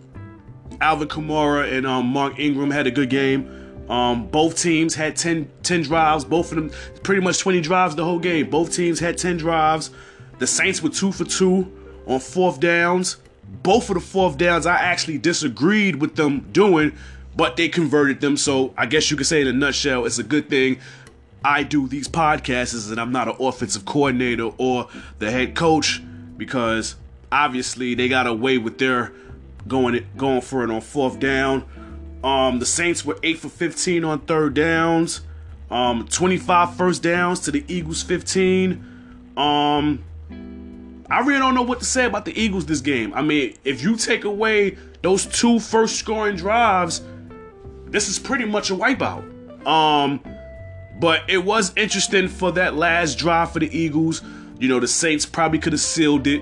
Alvin 0.79 1.09
Kamara 1.09 1.71
and 1.71 1.85
um, 1.85 2.07
Mark 2.07 2.39
Ingram 2.39 2.71
had 2.71 2.87
a 2.87 2.91
good 2.91 3.09
game. 3.09 3.64
Um, 3.89 4.27
both 4.27 4.59
teams 4.61 4.95
had 4.95 5.15
10, 5.15 5.49
10 5.63 5.81
drives. 5.83 6.25
Both 6.25 6.51
of 6.51 6.57
them 6.57 6.71
pretty 7.03 7.21
much 7.21 7.39
20 7.39 7.61
drives 7.61 7.95
the 7.95 8.03
whole 8.03 8.19
game. 8.19 8.49
Both 8.49 8.73
teams 8.73 8.99
had 8.99 9.17
10 9.17 9.37
drives. 9.37 9.91
The 10.39 10.47
Saints 10.47 10.81
were 10.81 10.89
two 10.89 11.11
for 11.11 11.25
two 11.25 11.71
on 12.07 12.19
fourth 12.19 12.59
downs. 12.59 13.17
Both 13.63 13.89
of 13.89 13.95
the 13.95 14.01
fourth 14.01 14.37
downs 14.37 14.65
I 14.65 14.75
actually 14.75 15.17
disagreed 15.17 15.97
with 15.97 16.15
them 16.15 16.49
doing, 16.51 16.93
but 17.35 17.57
they 17.57 17.69
converted 17.69 18.21
them. 18.21 18.37
So 18.37 18.73
I 18.77 18.85
guess 18.85 19.11
you 19.11 19.17
could 19.17 19.27
say 19.27 19.41
in 19.41 19.47
a 19.47 19.53
nutshell, 19.53 20.05
it's 20.05 20.17
a 20.17 20.23
good 20.23 20.49
thing 20.49 20.79
I 21.45 21.61
do 21.61 21.87
these 21.87 22.07
podcasts 22.07 22.89
and 22.89 22.99
I'm 22.99 23.11
not 23.11 23.27
an 23.27 23.35
offensive 23.39 23.85
coordinator 23.85 24.49
or 24.57 24.87
the 25.19 25.29
head 25.29 25.53
coach 25.53 26.01
because 26.35 26.95
obviously 27.31 27.93
they 27.93 28.09
got 28.09 28.25
away 28.25 28.57
with 28.57 28.79
their 28.79 29.13
going 29.67 30.07
going 30.17 30.41
for 30.41 30.63
it 30.63 30.71
on 30.71 30.81
fourth 30.81 31.19
down. 31.19 31.63
Um, 32.25 32.57
the 32.57 32.65
Saints 32.65 33.05
were 33.05 33.19
8 33.21 33.37
for 33.37 33.49
15 33.49 34.03
on 34.03 34.19
third 34.21 34.55
downs. 34.55 35.21
Um, 35.69 36.07
25 36.07 36.75
first 36.75 37.03
downs 37.03 37.39
to 37.41 37.51
the 37.51 37.63
Eagles 37.67 38.01
15. 38.01 39.33
Um, 39.37 40.03
I 41.07 41.19
really 41.19 41.37
don't 41.37 41.53
know 41.53 41.61
what 41.61 41.79
to 41.79 41.85
say 41.85 42.05
about 42.05 42.25
the 42.25 42.39
Eagles 42.39 42.65
this 42.65 42.81
game. 42.81 43.13
I 43.13 43.21
mean, 43.21 43.55
if 43.63 43.83
you 43.83 43.95
take 43.95 44.23
away 44.23 44.75
those 45.03 45.27
two 45.27 45.59
first 45.59 45.97
scoring 45.97 46.35
drives, 46.35 47.03
this 47.85 48.09
is 48.09 48.17
pretty 48.17 48.45
much 48.45 48.71
a 48.71 48.73
wipeout. 48.73 49.23
Um, 49.67 50.19
but 50.99 51.29
it 51.29 51.37
was 51.37 51.73
interesting 51.77 52.27
for 52.27 52.51
that 52.53 52.75
last 52.75 53.19
drive 53.19 53.51
for 53.51 53.59
the 53.59 53.77
Eagles. 53.77 54.23
You 54.57 54.67
know, 54.67 54.79
the 54.79 54.87
Saints 54.87 55.27
probably 55.27 55.59
could 55.59 55.73
have 55.73 55.81
sealed 55.81 56.25
it, 56.25 56.41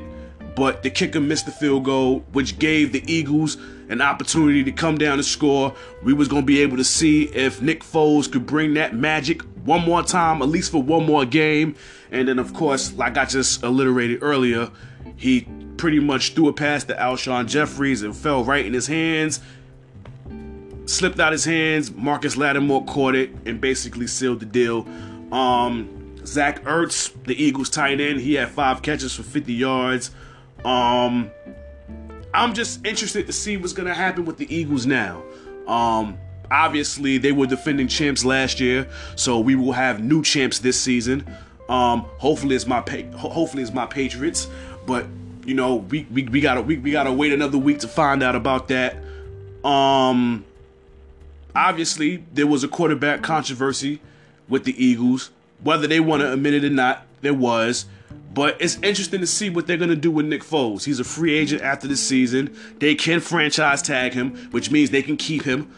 but 0.55 0.83
the 0.83 0.89
kicker 0.89 1.19
missed 1.19 1.45
the 1.45 1.51
field 1.51 1.85
goal, 1.85 2.19
which 2.31 2.59
gave 2.59 2.91
the 2.91 3.03
Eagles 3.11 3.57
an 3.89 4.01
opportunity 4.01 4.63
to 4.63 4.71
come 4.71 4.97
down 4.97 5.13
and 5.13 5.25
score. 5.25 5.73
We 6.03 6.13
was 6.13 6.27
gonna 6.27 6.45
be 6.45 6.61
able 6.61 6.77
to 6.77 6.83
see 6.83 7.23
if 7.25 7.61
Nick 7.61 7.83
Foles 7.83 8.31
could 8.31 8.45
bring 8.45 8.73
that 8.75 8.95
magic 8.95 9.41
one 9.65 9.81
more 9.81 10.03
time, 10.03 10.41
at 10.41 10.49
least 10.49 10.71
for 10.71 10.81
one 10.81 11.05
more 11.05 11.25
game. 11.25 11.75
And 12.11 12.27
then, 12.27 12.39
of 12.39 12.53
course, 12.53 12.93
like 12.93 13.17
I 13.17 13.25
just 13.25 13.63
alliterated 13.63 14.19
earlier, 14.21 14.69
he 15.15 15.47
pretty 15.77 15.99
much 15.99 16.33
threw 16.33 16.47
a 16.47 16.53
pass 16.53 16.83
to 16.85 16.95
Alshon 16.95 17.47
Jeffries 17.47 18.03
and 18.03 18.15
fell 18.15 18.43
right 18.43 18.65
in 18.65 18.73
his 18.73 18.87
hands. 18.87 19.39
Slipped 20.85 21.19
out 21.19 21.31
his 21.31 21.45
hands. 21.45 21.91
Marcus 21.91 22.35
Lattimore 22.35 22.85
caught 22.85 23.15
it 23.15 23.31
and 23.45 23.59
basically 23.59 24.07
sealed 24.07 24.41
the 24.41 24.45
deal. 24.45 24.87
Um, 25.31 26.15
Zach 26.25 26.63
Ertz, 26.63 27.11
the 27.25 27.41
Eagles 27.41 27.69
tight 27.69 27.99
end, 27.99 28.21
he 28.21 28.35
had 28.35 28.49
five 28.49 28.81
catches 28.81 29.15
for 29.15 29.23
50 29.23 29.53
yards. 29.53 30.11
Um, 30.65 31.31
I'm 32.33 32.53
just 32.53 32.85
interested 32.85 33.27
to 33.27 33.33
see 33.33 33.57
what's 33.57 33.73
gonna 33.73 33.93
happen 33.93 34.25
with 34.25 34.37
the 34.37 34.53
Eagles 34.53 34.85
now. 34.85 35.23
Um, 35.67 36.17
obviously 36.49 37.17
they 37.17 37.31
were 37.31 37.47
defending 37.47 37.87
champs 37.87 38.25
last 38.25 38.59
year, 38.59 38.87
so 39.15 39.39
we 39.39 39.55
will 39.55 39.73
have 39.73 40.03
new 40.03 40.23
champs 40.23 40.59
this 40.59 40.79
season. 40.79 41.25
Um, 41.69 42.01
hopefully 42.17 42.55
it's 42.55 42.67
my 42.67 42.81
pa- 42.81 43.17
hopefully 43.17 43.63
it's 43.63 43.73
my 43.73 43.85
Patriots, 43.85 44.47
but 44.85 45.05
you 45.45 45.53
know 45.53 45.75
we 45.75 46.07
we, 46.11 46.23
we 46.23 46.41
gotta 46.41 46.61
we, 46.61 46.77
we 46.77 46.91
gotta 46.91 47.11
wait 47.11 47.33
another 47.33 47.57
week 47.57 47.79
to 47.79 47.87
find 47.87 48.23
out 48.23 48.35
about 48.35 48.67
that. 48.69 48.97
Um, 49.63 50.45
obviously 51.55 52.23
there 52.33 52.47
was 52.47 52.63
a 52.63 52.67
quarterback 52.67 53.21
controversy 53.21 54.01
with 54.49 54.65
the 54.65 54.83
Eagles, 54.83 55.31
whether 55.63 55.87
they 55.87 55.99
want 55.99 56.21
to 56.21 56.33
admit 56.33 56.53
it 56.53 56.65
or 56.65 56.69
not, 56.69 57.05
there 57.21 57.33
was. 57.33 57.85
But 58.33 58.59
it's 58.59 58.77
interesting 58.77 59.21
to 59.21 59.27
see 59.27 59.49
what 59.49 59.67
they're 59.67 59.77
going 59.77 59.91
to 59.91 59.95
do 59.95 60.09
with 60.09 60.25
Nick 60.25 60.43
Foles. 60.43 60.85
He's 60.85 60.99
a 60.99 61.03
free 61.03 61.35
agent 61.35 61.61
after 61.61 61.87
this 61.87 62.01
season. 62.05 62.55
They 62.79 62.95
can 62.95 63.19
franchise 63.19 63.81
tag 63.81 64.13
him, 64.13 64.35
which 64.51 64.71
means 64.71 64.89
they 64.89 65.03
can 65.03 65.17
keep 65.17 65.43
him 65.43 65.71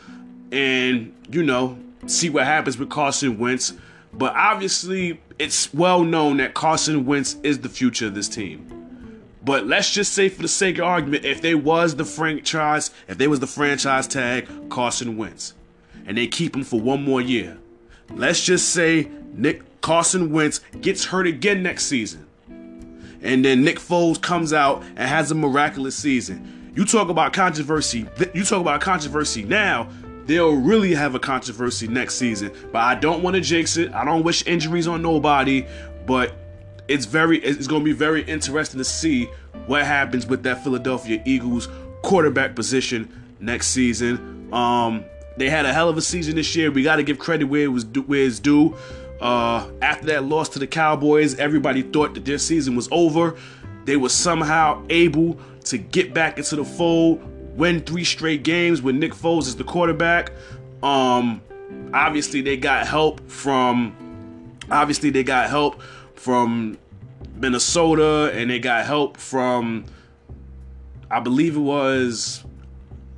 and, 0.51 1.13
you 1.29 1.43
know, 1.43 1.77
see 2.07 2.29
what 2.29 2.45
happens 2.45 2.77
with 2.77 2.89
Carson 2.89 3.37
Wentz. 3.39 3.73
But 4.13 4.33
obviously, 4.35 5.19
it's 5.37 5.73
well 5.73 6.03
known 6.03 6.37
that 6.37 6.53
Carson 6.53 7.05
Wentz 7.05 7.35
is 7.43 7.59
the 7.59 7.67
future 7.67 8.07
of 8.07 8.15
this 8.15 8.29
team. 8.29 8.71
But 9.43 9.67
let's 9.67 9.91
just 9.91 10.13
say, 10.13 10.29
for 10.29 10.41
the 10.41 10.47
sake 10.47 10.77
of 10.77 10.85
argument, 10.85 11.25
if 11.25 11.41
they 11.41 11.55
was 11.55 11.97
the 11.97 12.05
franchise, 12.05 12.89
if 13.09 13.17
they 13.17 13.27
was 13.27 13.41
the 13.41 13.47
franchise 13.47 14.07
tag 14.07 14.47
Carson 14.69 15.17
Wentz, 15.17 15.53
and 16.05 16.17
they 16.17 16.25
keep 16.25 16.55
him 16.55 16.63
for 16.63 16.79
one 16.79 17.03
more 17.03 17.21
year, 17.21 17.57
let's 18.11 18.43
just 18.43 18.69
say 18.69 19.09
Nick 19.33 19.81
Carson 19.81 20.31
Wentz 20.31 20.61
gets 20.79 21.05
hurt 21.05 21.27
again 21.27 21.61
next 21.61 21.85
season 21.85 22.25
and 23.25 23.43
then 23.43 23.63
Nick 23.63 23.79
Foles 23.79 24.21
comes 24.21 24.53
out 24.53 24.83
and 24.95 25.09
has 25.09 25.31
a 25.31 25.35
miraculous 25.35 25.95
season. 25.95 26.71
You 26.75 26.85
talk 26.85 27.09
about 27.09 27.33
controversy. 27.33 28.07
You 28.33 28.43
talk 28.43 28.61
about 28.61 28.81
controversy 28.81 29.43
now. 29.43 29.89
They'll 30.25 30.55
really 30.55 30.93
have 30.93 31.15
a 31.15 31.19
controversy 31.19 31.87
next 31.87 32.15
season. 32.15 32.51
But 32.71 32.79
I 32.79 32.95
don't 32.95 33.23
want 33.23 33.35
to 33.35 33.41
jinx 33.41 33.77
it. 33.77 33.93
I 33.93 34.05
don't 34.05 34.23
wish 34.23 34.45
injuries 34.45 34.87
on 34.87 35.01
nobody. 35.01 35.65
But 36.05 36.33
it's 36.87 37.05
very 37.05 37.39
it's 37.39 37.67
going 37.67 37.81
to 37.81 37.85
be 37.85 37.93
very 37.93 38.23
interesting 38.23 38.77
to 38.77 38.83
see 38.83 39.25
what 39.65 39.85
happens 39.85 40.27
with 40.27 40.43
that 40.43 40.63
Philadelphia 40.63 41.21
Eagles 41.25 41.67
quarterback 42.03 42.55
position 42.55 43.09
next 43.39 43.67
season. 43.67 44.53
Um, 44.53 45.03
they 45.37 45.49
had 45.49 45.65
a 45.65 45.73
hell 45.73 45.89
of 45.89 45.97
a 45.97 46.01
season 46.01 46.35
this 46.35 46.55
year. 46.55 46.71
We 46.71 46.83
got 46.83 46.97
to 46.97 47.03
give 47.03 47.19
credit 47.19 47.45
where 47.45 47.63
it 47.63 47.67
was 47.67 47.85
where 47.85 48.21
it's 48.21 48.39
due. 48.39 48.75
Uh, 49.19 49.69
after 49.81 50.07
that 50.07 50.25
loss 50.25 50.49
to 50.49 50.59
the 50.59 50.67
Cowboys, 50.67 51.35
everybody 51.35 51.81
thought 51.81 52.13
that 52.15 52.25
their 52.25 52.37
season 52.37 52.75
was 52.75 52.89
over. 52.91 53.35
They 53.85 53.97
were 53.97 54.09
somehow 54.09 54.83
able 54.89 55.39
to 55.65 55.77
get 55.77 56.13
back 56.13 56.37
into 56.37 56.55
the 56.55 56.65
fold, 56.65 57.23
win 57.57 57.81
three 57.81 58.03
straight 58.03 58.43
games 58.43 58.81
with 58.81 58.95
Nick 58.95 59.13
Foles 59.13 59.47
as 59.47 59.55
the 59.55 59.63
quarterback. 59.63 60.31
Um, 60.83 61.41
obviously, 61.93 62.41
they 62.41 62.57
got 62.57 62.87
help 62.87 63.27
from. 63.29 63.95
Obviously, 64.69 65.11
they 65.11 65.23
got 65.23 65.49
help 65.49 65.81
from 66.15 66.77
Minnesota, 67.35 68.31
and 68.33 68.49
they 68.49 68.59
got 68.59 68.85
help 68.85 69.17
from. 69.17 69.85
I 71.09 71.19
believe 71.19 71.55
it 71.55 71.61
was. 71.61 72.43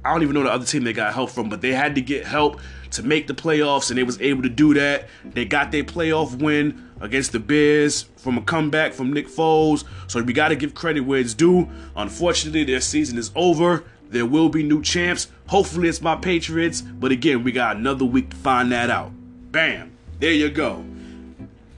I 0.06 0.12
don't 0.12 0.22
even 0.24 0.36
know 0.36 0.44
the 0.44 0.52
other 0.52 0.66
team 0.66 0.84
they 0.84 0.94
got 0.94 1.14
help 1.14 1.32
from, 1.32 1.50
but 1.50 1.62
they 1.62 1.74
had 1.74 1.96
to 1.96 2.02
get 2.02 2.26
help 2.26 2.62
to 2.92 3.04
make 3.04 3.28
the 3.28 3.34
playoffs, 3.34 3.90
and 3.90 3.98
they 3.98 4.04
was 4.04 4.20
able 4.22 4.44
to 4.44 4.50
do 4.50 4.74
that. 4.74 5.08
They 5.26 5.46
got 5.46 5.72
their 5.72 5.84
playoff 5.84 6.38
win 6.42 6.90
against 7.02 7.32
the 7.32 7.40
Bears 7.40 8.04
from 8.18 8.38
a 8.38 8.42
comeback 8.42 8.94
from 8.94 9.14
Nick 9.14 9.28
Foles. 9.28 9.84
So 10.08 10.22
we 10.22 10.34
got 10.34 10.50
to 10.50 10.56
give 10.56 10.74
credit 10.74 11.02
where 11.02 11.20
it's 11.20 11.34
due. 11.34 11.70
Unfortunately, 11.96 12.64
their 12.64 12.82
season 12.82 13.18
is 13.18 13.32
over. 13.36 13.84
There 14.10 14.26
will 14.26 14.50
be 14.50 14.64
new 14.64 14.82
champs. 14.82 15.28
Hopefully, 15.48 15.90
it's 15.90 16.02
my 16.02 16.16
Patriots. 16.16 16.82
But 16.82 17.12
again, 17.12 17.44
we 17.44 17.52
got 17.52 17.76
another 17.76 18.06
week 18.06 18.30
to 18.30 18.36
find 18.38 18.72
that 18.72 18.90
out. 18.90 19.12
Bam. 19.52 19.92
There 20.20 20.32
you 20.32 20.50
go. 20.50 20.84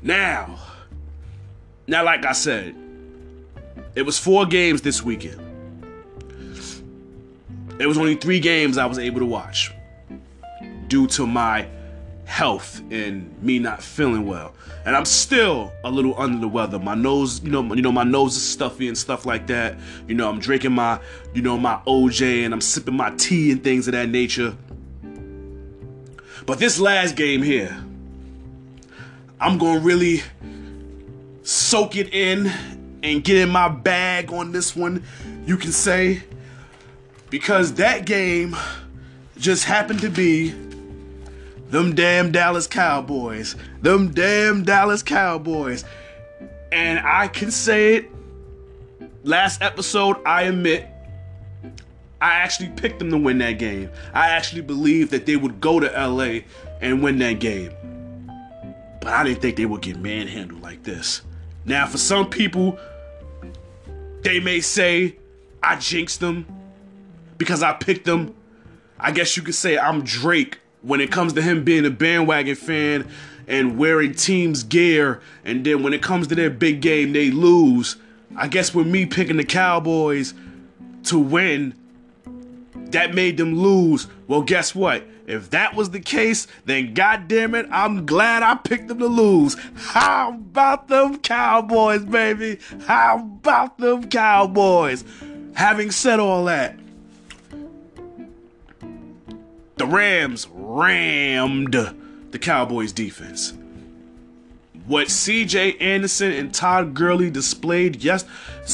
Now, 0.02 0.60
now, 1.88 2.06
like 2.06 2.26
I 2.26 2.32
said, 2.32 2.76
it 3.96 4.04
was 4.04 4.18
four 4.18 4.46
games 4.46 4.82
this 4.82 5.04
weekend. 5.04 5.46
It 7.80 7.88
was 7.88 7.98
only 7.98 8.16
three 8.16 8.40
games 8.40 8.78
I 8.78 8.86
was 8.86 9.00
able 9.00 9.20
to 9.20 9.26
watch 9.26 9.72
due 10.90 11.08
to 11.08 11.26
my 11.26 11.68
health 12.26 12.80
and 12.92 13.42
me 13.42 13.58
not 13.58 13.82
feeling 13.82 14.28
well. 14.28 14.54
And 14.86 14.96
I'm 14.96 15.06
still 15.06 15.74
a 15.84 15.90
little 15.90 16.20
under 16.20 16.40
the 16.40 16.48
weather. 16.48 16.78
My 16.78 16.94
nose, 16.94 17.42
you 17.44 17.50
know, 17.50 17.64
you 17.74 17.82
know, 17.82 17.92
my 17.92 18.04
nose 18.04 18.36
is 18.36 18.48
stuffy 18.48 18.88
and 18.88 18.98
stuff 18.98 19.26
like 19.26 19.48
that. 19.48 19.78
You 20.08 20.16
know, 20.16 20.30
I'm 20.30 20.40
drinking 20.40 20.74
my, 20.74 21.00
you 21.34 21.42
know, 21.42 21.58
my 21.58 21.80
OJ 21.88 22.46
and 22.46 22.54
I'm 22.54 22.62
sipping 22.62 22.96
my 22.96 23.10
tea 23.16 23.52
and 23.52 23.64
things 23.64 23.88
of 23.88 23.94
that 23.94 24.10
nature. 24.10 24.56
But 26.46 26.60
this 26.60 26.80
last 26.80 27.16
game 27.16 27.42
here, 27.42 27.76
I'm 29.40 29.58
gonna 29.58 29.80
really 29.80 30.22
soak 31.44 31.96
it 31.96 32.14
in 32.14 32.52
and 33.02 33.24
get 33.24 33.38
in 33.38 33.50
my 33.50 33.70
bag 33.70 34.32
on 34.32 34.52
this 34.52 34.76
one, 34.76 35.04
you 35.46 35.58
can 35.58 35.72
say. 35.72 36.24
Because 37.30 37.74
that 37.76 38.06
game 38.06 38.56
just 39.38 39.66
happened 39.66 40.02
to 40.02 40.10
be 40.10 40.54
them 41.70 41.94
damn 41.94 42.32
Dallas 42.32 42.68
Cowboys. 42.68 43.56
Them 43.82 44.12
damn 44.12 44.64
Dallas 44.64 45.04
Cowboys. 45.04 45.86
And 46.72 47.00
I 47.00 47.28
can 47.28 47.52
say 47.52 47.96
it. 47.96 48.06
Last 49.24 49.62
episode, 49.62 50.18
I 50.26 50.44
admit, 50.44 50.88
I 52.22 52.34
actually 52.34 52.70
picked 52.70 53.00
them 53.00 53.12
to 53.12 53.18
win 53.18 53.38
that 53.40 53.54
game. 53.54 53.90
I 54.14 54.30
actually 54.30 54.62
believed 54.62 55.12
that 55.12 55.26
they 55.26 55.36
would 55.36 55.62
go 55.62 55.80
to 55.80 55.88
LA 55.88 56.40
and 56.82 57.04
win 57.04 57.20
that 57.20 57.40
game. 57.40 57.72
But 59.02 59.14
I 59.14 59.24
didn't 59.24 59.42
think 59.42 59.56
they 59.56 59.66
would 59.66 59.82
get 59.82 59.98
manhandled 59.98 60.62
like 60.62 60.84
this. 60.84 61.22
Now, 61.66 61.86
for 61.86 61.98
some 61.98 62.30
people, 62.30 62.80
they 64.22 64.40
may 64.40 64.60
say 64.60 65.18
I 65.62 65.76
jinxed 65.78 66.20
them 66.20 66.46
because 67.38 67.62
I 67.64 67.74
picked 67.74 68.06
them. 68.06 68.36
I 69.00 69.12
guess 69.12 69.38
you 69.38 69.44
could 69.44 69.56
say 69.56 69.78
I'm 69.78 70.04
Drake 70.04 70.59
when 70.82 71.02
it 71.02 71.12
comes 71.12 71.34
to 71.34 71.42
him 71.42 71.64
being 71.64 71.86
a 71.86 71.90
bandwagon 71.90 72.56
fan 72.56 73.08
and 73.48 73.78
wearing 73.78 74.14
team's 74.14 74.64
gear, 74.64 75.22
and 75.44 75.66
then 75.66 75.84
when 75.84 75.94
it 75.94 76.02
comes 76.02 76.28
to 76.28 76.36
their 76.36 76.50
big 76.50 76.82
game, 76.82 77.14
they 77.14 77.32
lose. 77.32 77.96
I 78.36 78.48
guess 78.48 78.74
with 78.74 78.88
me 78.88 79.06
picking 79.06 79.38
the 79.38 79.44
Cowboys 79.44 80.34
to 81.06 81.18
win, 81.18 81.74
that 82.92 83.14
made 83.14 83.38
them 83.38 83.56
lose. 83.56 84.08
Well, 84.28 84.42
guess 84.42 84.74
what? 84.74 85.06
If 85.28 85.52
that 85.52 85.76
was 85.76 85.92
the 85.92 86.00
case, 86.00 86.48
then 86.66 86.96
goddamn 86.96 87.54
it, 87.54 87.68
I'm 87.72 88.08
glad 88.08 88.42
I 88.42 88.56
picked 88.56 88.88
them 88.88 88.98
to 89.00 89.08
lose. 89.08 89.56
How 89.76 90.30
about 90.30 90.88
them 90.88 91.20
Cowboys, 91.20 92.04
baby? 92.04 92.60
How 92.88 93.20
about 93.20 93.78
them 93.78 94.10
Cowboys? 94.10 95.04
Having 95.54 95.92
said 95.92 96.20
all 96.20 96.46
that, 96.46 96.80
the 99.80 99.88
Rams 99.88 100.48
rammed 100.52 101.74
the 102.32 102.38
Cowboys 102.38 102.92
defense. 102.92 103.54
What 104.86 105.08
CJ 105.08 105.82
Anderson 105.82 106.34
and 106.34 106.54
Todd 106.54 106.94
Gurley 106.94 107.30
displayed 107.30 108.04
yes 108.04 108.26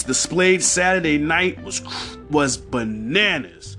displayed 0.03 0.63
Saturday 0.63 1.19
night 1.19 1.63
was 1.63 1.83
was 2.31 2.57
bananas. 2.57 3.77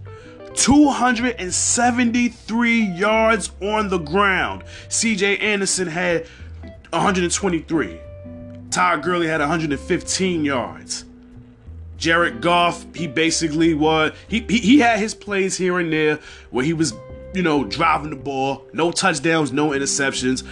273 0.55 2.81
yards 2.81 3.51
on 3.61 3.89
the 3.89 3.99
ground. 3.99 4.63
CJ 4.89 5.43
Anderson 5.43 5.89
had 5.89 6.29
123. 6.91 7.99
Todd 8.71 9.03
Gurley 9.03 9.27
had 9.27 9.41
115 9.41 10.45
yards. 10.45 11.05
Jared 11.97 12.41
Goff, 12.41 12.87
he 12.95 13.09
basically 13.09 13.75
was 13.75 14.13
he, 14.29 14.47
he 14.49 14.59
he 14.59 14.79
had 14.79 15.01
his 15.01 15.15
plays 15.15 15.57
here 15.57 15.79
and 15.79 15.93
there 15.93 16.21
where 16.51 16.65
he 16.65 16.73
was 16.73 16.93
you 17.37 17.43
know, 17.43 17.65
driving 17.65 18.09
the 18.09 18.17
ball, 18.17 18.67
no 18.73 18.91
touchdowns, 18.91 19.53
no 19.53 19.69
interceptions. 19.69 20.43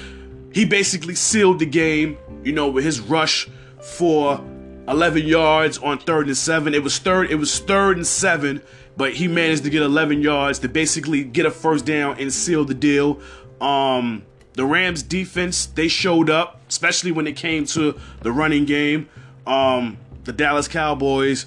He 0.53 0.66
basically 0.66 1.14
sealed 1.14 1.59
the 1.59 1.66
game, 1.66 2.18
you 2.42 2.53
know, 2.53 2.68
with 2.68 2.85
his 2.85 3.01
rush 3.01 3.49
for 3.81 4.38
11 4.87 5.27
yards 5.27 5.79
on 5.79 5.97
third 5.99 6.27
and 6.27 6.37
seven. 6.37 6.75
It 6.75 6.83
was 6.83 6.99
third, 6.99 7.31
it 7.31 7.37
was 7.37 7.59
third 7.59 7.97
and 7.97 8.07
seven, 8.07 8.61
but 8.99 9.14
he 9.14 9.29
managed 9.29 9.64
to 9.64 9.70
get 9.70 9.81
11 9.81 10.20
yards 10.20 10.59
to 10.59 10.68
basically 10.68 11.25
get 11.25 11.47
a 11.47 11.51
first 11.51 11.87
down 11.87 12.20
and 12.20 12.31
seal 12.31 12.66
the 12.66 12.75
deal. 12.75 13.18
Um, 13.62 14.27
the 14.53 14.66
Rams 14.66 15.03
defense, 15.03 15.64
they 15.64 15.88
showed 15.88 16.29
up, 16.29 16.61
especially 16.68 17.12
when 17.12 17.27
it 17.27 17.35
came 17.35 17.64
to 17.68 17.99
the 18.20 18.31
running 18.31 18.66
game. 18.66 19.09
Um, 19.47 19.97
the 20.25 20.35
Dallas 20.35 20.68
Cowboys 20.68 21.47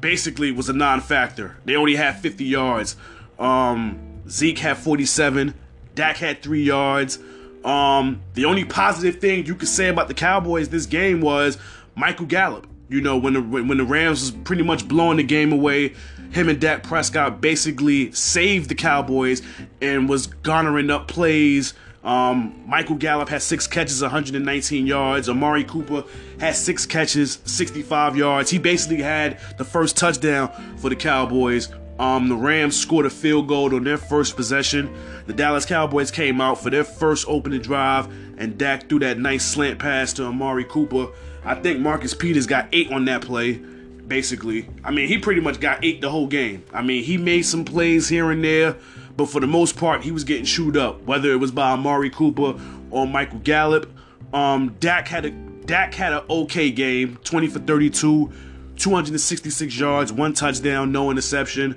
basically 0.00 0.50
was 0.50 0.68
a 0.68 0.72
non-factor. 0.72 1.56
They 1.64 1.76
only 1.76 1.94
had 1.94 2.18
50 2.18 2.44
yards. 2.44 2.96
Um, 3.38 4.07
Zeke 4.30 4.58
had 4.58 4.76
47. 4.78 5.54
Dak 5.94 6.16
had 6.16 6.42
three 6.42 6.62
yards. 6.62 7.18
Um, 7.64 8.22
the 8.34 8.44
only 8.44 8.64
positive 8.64 9.20
thing 9.20 9.46
you 9.46 9.54
could 9.54 9.68
say 9.68 9.88
about 9.88 10.08
the 10.08 10.14
Cowboys 10.14 10.68
this 10.68 10.86
game 10.86 11.20
was 11.20 11.58
Michael 11.94 12.26
Gallup. 12.26 12.66
You 12.88 13.02
know, 13.02 13.18
when 13.18 13.34
the 13.34 13.42
when 13.42 13.76
the 13.76 13.84
Rams 13.84 14.20
was 14.22 14.30
pretty 14.30 14.62
much 14.62 14.88
blowing 14.88 15.18
the 15.18 15.22
game 15.22 15.52
away, 15.52 15.94
him 16.30 16.48
and 16.48 16.58
Dak 16.58 16.82
Prescott 16.82 17.40
basically 17.40 18.12
saved 18.12 18.70
the 18.70 18.74
Cowboys 18.74 19.42
and 19.82 20.08
was 20.08 20.28
garnering 20.28 20.88
up 20.90 21.08
plays. 21.08 21.74
Um, 22.04 22.62
Michael 22.66 22.94
Gallup 22.94 23.28
had 23.28 23.42
six 23.42 23.66
catches, 23.66 24.00
119 24.00 24.86
yards. 24.86 25.28
Amari 25.28 25.64
Cooper 25.64 26.04
had 26.40 26.54
six 26.54 26.86
catches, 26.86 27.40
65 27.44 28.16
yards. 28.16 28.50
He 28.50 28.58
basically 28.58 29.02
had 29.02 29.38
the 29.58 29.64
first 29.64 29.96
touchdown 29.96 30.50
for 30.78 30.88
the 30.88 30.96
Cowboys 30.96 31.68
um, 31.98 32.28
the 32.28 32.36
Rams 32.36 32.78
scored 32.78 33.06
a 33.06 33.10
field 33.10 33.48
goal 33.48 33.74
on 33.74 33.84
their 33.84 33.96
first 33.96 34.36
possession. 34.36 34.94
The 35.26 35.32
Dallas 35.32 35.66
Cowboys 35.66 36.10
came 36.10 36.40
out 36.40 36.62
for 36.62 36.70
their 36.70 36.84
first 36.84 37.26
opening 37.28 37.60
drive, 37.60 38.06
and 38.38 38.56
Dak 38.56 38.88
threw 38.88 39.00
that 39.00 39.18
nice 39.18 39.44
slant 39.44 39.78
pass 39.78 40.12
to 40.14 40.24
Amari 40.24 40.64
Cooper. 40.64 41.08
I 41.44 41.54
think 41.56 41.80
Marcus 41.80 42.14
Peters 42.14 42.46
got 42.46 42.68
eight 42.72 42.92
on 42.92 43.04
that 43.06 43.22
play, 43.22 43.54
basically. 43.54 44.68
I 44.84 44.92
mean, 44.92 45.08
he 45.08 45.18
pretty 45.18 45.40
much 45.40 45.58
got 45.60 45.84
eight 45.84 46.00
the 46.00 46.10
whole 46.10 46.28
game. 46.28 46.64
I 46.72 46.82
mean, 46.82 47.02
he 47.02 47.16
made 47.16 47.42
some 47.42 47.64
plays 47.64 48.08
here 48.08 48.30
and 48.30 48.44
there, 48.44 48.76
but 49.16 49.28
for 49.28 49.40
the 49.40 49.46
most 49.48 49.76
part, 49.76 50.02
he 50.02 50.12
was 50.12 50.22
getting 50.22 50.44
chewed 50.44 50.76
up, 50.76 51.02
whether 51.02 51.32
it 51.32 51.36
was 51.36 51.50
by 51.50 51.72
Amari 51.72 52.10
Cooper 52.10 52.60
or 52.90 53.06
Michael 53.06 53.40
Gallup. 53.40 53.90
Um, 54.32 54.76
Dak 54.78 55.08
had 55.08 55.24
a 55.24 55.30
Dak 55.30 55.92
had 55.94 56.12
an 56.14 56.22
okay 56.30 56.70
game, 56.70 57.18
20 57.24 57.48
for 57.48 57.58
32, 57.58 58.32
266 58.78 59.78
yards, 59.78 60.12
one 60.12 60.32
touchdown, 60.32 60.92
no 60.92 61.10
interception. 61.10 61.76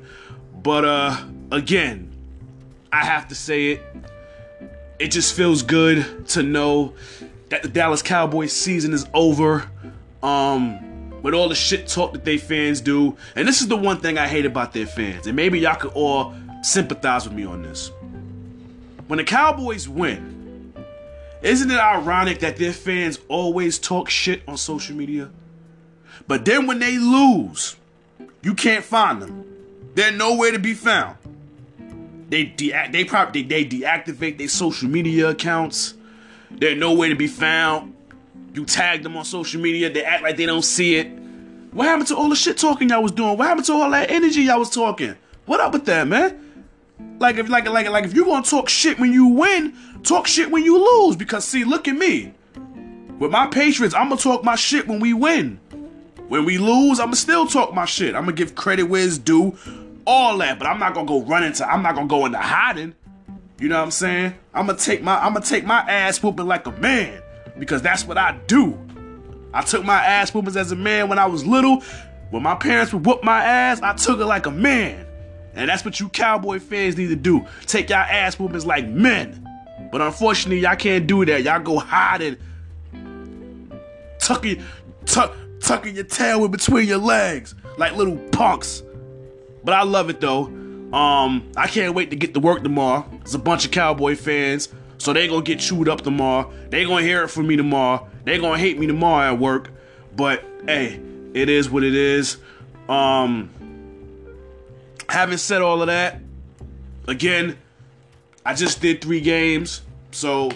But 0.61 0.85
uh 0.85 1.17
again, 1.51 2.11
I 2.91 3.05
have 3.05 3.27
to 3.29 3.35
say 3.35 3.71
it. 3.71 3.83
It 4.99 5.07
just 5.11 5.35
feels 5.35 5.63
good 5.63 6.27
to 6.29 6.43
know 6.43 6.93
that 7.49 7.63
the 7.63 7.67
Dallas 7.67 8.01
Cowboys 8.01 8.53
season 8.53 8.93
is 8.93 9.05
over. 9.13 9.69
Um 10.23 10.87
with 11.21 11.33
all 11.33 11.49
the 11.49 11.55
shit 11.55 11.87
talk 11.87 12.13
that 12.13 12.25
they 12.25 12.37
fans 12.37 12.81
do. 12.81 13.15
And 13.35 13.47
this 13.47 13.61
is 13.61 13.67
the 13.67 13.77
one 13.77 13.99
thing 13.99 14.17
I 14.17 14.27
hate 14.27 14.45
about 14.45 14.73
their 14.73 14.87
fans. 14.87 15.27
And 15.27 15.35
maybe 15.35 15.59
y'all 15.59 15.75
could 15.75 15.91
all 15.93 16.33
sympathize 16.63 17.25
with 17.25 17.33
me 17.33 17.45
on 17.45 17.61
this. 17.61 17.91
When 19.07 19.17
the 19.17 19.23
Cowboys 19.23 19.87
win, 19.87 20.73
isn't 21.41 21.69
it 21.69 21.79
ironic 21.79 22.39
that 22.39 22.57
their 22.57 22.73
fans 22.73 23.19
always 23.27 23.79
talk 23.79 24.09
shit 24.09 24.41
on 24.47 24.57
social 24.57 24.95
media? 24.95 25.29
But 26.27 26.45
then 26.45 26.67
when 26.67 26.79
they 26.79 26.97
lose, 26.97 27.75
you 28.41 28.53
can't 28.53 28.83
find 28.83 29.21
them. 29.21 29.45
They're 29.95 30.11
nowhere 30.11 30.51
to 30.51 30.59
be 30.59 30.73
found. 30.73 31.17
They 32.29 32.45
de- 32.45 32.73
they 32.91 33.03
probably 33.03 33.43
they 33.43 33.65
deactivate 33.65 34.37
their 34.37 34.47
social 34.47 34.87
media 34.89 35.29
accounts. 35.29 35.95
They're 36.49 36.75
nowhere 36.75 37.09
to 37.09 37.15
be 37.15 37.27
found. 37.27 37.95
You 38.53 38.65
tag 38.65 39.03
them 39.03 39.15
on 39.17 39.25
social 39.25 39.61
media, 39.61 39.89
they 39.89 40.03
act 40.03 40.23
like 40.23 40.37
they 40.37 40.45
don't 40.45 40.63
see 40.63 40.95
it. 40.95 41.07
What 41.71 41.87
happened 41.87 42.07
to 42.07 42.17
all 42.17 42.27
the 42.27 42.35
shit 42.35 42.57
talking 42.57 42.89
y'all 42.89 43.01
was 43.01 43.13
doing? 43.13 43.37
What 43.37 43.47
happened 43.47 43.65
to 43.67 43.73
all 43.73 43.89
that 43.91 44.11
energy 44.11 44.41
y'all 44.41 44.59
was 44.59 44.69
talking? 44.69 45.15
What 45.45 45.61
up 45.61 45.71
with 45.71 45.85
that, 45.85 46.07
man? 46.07 46.37
Like 47.19 47.37
if 47.37 47.47
like 47.49 47.67
like 47.69 47.89
like 47.89 48.03
if 48.03 48.13
you 48.13 48.25
gonna 48.25 48.43
talk 48.43 48.67
shit 48.67 48.99
when 48.99 49.13
you 49.13 49.27
win, 49.27 49.73
talk 50.03 50.27
shit 50.27 50.51
when 50.51 50.63
you 50.63 50.77
lose. 50.77 51.15
Because 51.15 51.45
see, 51.45 51.63
look 51.63 51.87
at 51.87 51.95
me. 51.95 52.33
With 53.19 53.31
my 53.31 53.47
Patriots, 53.47 53.95
I'm 53.95 54.09
gonna 54.09 54.19
talk 54.19 54.43
my 54.43 54.55
shit 54.55 54.87
when 54.87 54.99
we 54.99 55.13
win. 55.13 55.60
When 56.31 56.45
we 56.45 56.57
lose, 56.57 57.01
I'ma 57.01 57.15
still 57.15 57.45
talk 57.45 57.73
my 57.73 57.83
shit. 57.83 58.15
I'ma 58.15 58.31
give 58.31 58.55
credit 58.55 58.83
where 58.83 59.03
it's 59.03 59.17
due, 59.17 59.53
all 60.07 60.37
that. 60.37 60.59
But 60.59 60.65
I'm 60.65 60.79
not 60.79 60.93
gonna 60.93 61.05
go 61.05 61.23
run 61.23 61.43
into. 61.43 61.69
I'm 61.69 61.83
not 61.83 61.93
gonna 61.93 62.07
go 62.07 62.25
into 62.25 62.37
hiding. 62.37 62.95
You 63.59 63.67
know 63.67 63.77
what 63.79 63.83
I'm 63.83 63.91
saying? 63.91 64.35
I'm 64.53 64.65
gonna 64.65 64.77
take 64.77 65.03
my. 65.03 65.17
I'm 65.17 65.33
gonna 65.33 65.45
take 65.45 65.65
my 65.65 65.79
ass 65.79 66.23
whooping 66.23 66.47
like 66.47 66.65
a 66.67 66.71
man 66.71 67.21
because 67.59 67.81
that's 67.81 68.05
what 68.05 68.17
I 68.17 68.39
do. 68.47 68.79
I 69.53 69.61
took 69.61 69.83
my 69.83 70.01
ass 70.01 70.33
whoopings 70.33 70.55
as 70.55 70.71
a 70.71 70.75
man 70.77 71.09
when 71.09 71.19
I 71.19 71.25
was 71.25 71.45
little. 71.45 71.83
When 72.29 72.43
my 72.43 72.55
parents 72.55 72.93
would 72.93 73.05
whoop 73.05 73.25
my 73.25 73.43
ass, 73.43 73.81
I 73.81 73.93
took 73.95 74.21
it 74.21 74.25
like 74.25 74.45
a 74.45 74.51
man. 74.51 75.05
And 75.53 75.69
that's 75.69 75.83
what 75.83 75.99
you 75.99 76.07
cowboy 76.07 76.59
fans 76.59 76.95
need 76.95 77.09
to 77.09 77.17
do. 77.17 77.45
Take 77.65 77.89
y'all 77.89 77.97
ass 77.97 78.39
whoopings 78.39 78.65
like 78.65 78.87
men. 78.87 79.45
But 79.91 79.99
unfortunately, 79.99 80.61
y'all 80.61 80.77
can't 80.77 81.07
do 81.07 81.25
that. 81.25 81.43
Y'all 81.43 81.59
go 81.59 81.77
hide 81.77 82.21
and 82.21 82.37
tucking, 84.21 84.63
tuck, 85.05 85.35
tucking 85.59 85.95
your 85.95 86.03
tail 86.03 86.45
in 86.45 86.51
between 86.51 86.87
your 86.87 86.97
legs 86.97 87.55
like 87.77 87.95
little 87.95 88.17
punks. 88.31 88.83
But 89.63 89.73
I 89.73 89.83
love 89.83 90.09
it 90.09 90.19
though. 90.21 90.45
Um, 90.93 91.51
I 91.55 91.67
can't 91.67 91.95
wait 91.95 92.09
to 92.09 92.15
get 92.15 92.33
to 92.33 92.39
work 92.39 92.63
tomorrow. 92.63 93.05
There's 93.11 93.35
a 93.35 93.39
bunch 93.39 93.65
of 93.65 93.71
cowboy 93.71 94.15
fans, 94.15 94.69
so 94.97 95.13
they 95.13 95.27
gonna 95.27 95.41
get 95.41 95.59
chewed 95.59 95.87
up 95.87 96.01
tomorrow. 96.01 96.51
They 96.69 96.85
gonna 96.85 97.03
hear 97.03 97.23
it 97.23 97.29
from 97.29 97.47
me 97.47 97.55
tomorrow. 97.55 98.07
They 98.25 98.37
gonna 98.39 98.57
hate 98.57 98.77
me 98.77 98.87
tomorrow 98.87 99.33
at 99.33 99.39
work. 99.39 99.71
But 100.15 100.43
hey, 100.65 100.99
it 101.33 101.49
is 101.49 101.69
what 101.69 101.83
it 101.83 101.95
is. 101.95 102.37
Um, 102.89 103.49
having 105.07 105.37
said 105.37 105.61
all 105.61 105.81
of 105.81 105.87
that, 105.87 106.19
again, 107.07 107.57
I 108.45 108.53
just 108.53 108.81
did 108.81 109.01
three 109.01 109.21
games, 109.21 109.81
so 110.11 110.51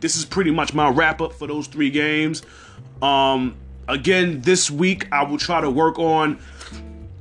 this 0.00 0.16
is 0.16 0.24
pretty 0.24 0.50
much 0.50 0.74
my 0.74 0.88
wrap 0.88 1.20
up 1.20 1.32
for 1.32 1.46
those 1.46 1.68
three 1.68 1.90
games. 1.90 2.42
Um, 3.02 3.56
again, 3.88 4.40
this 4.42 4.70
week 4.70 5.08
I 5.12 5.24
will 5.24 5.38
try 5.38 5.60
to 5.60 5.70
work 5.70 5.98
on 5.98 6.38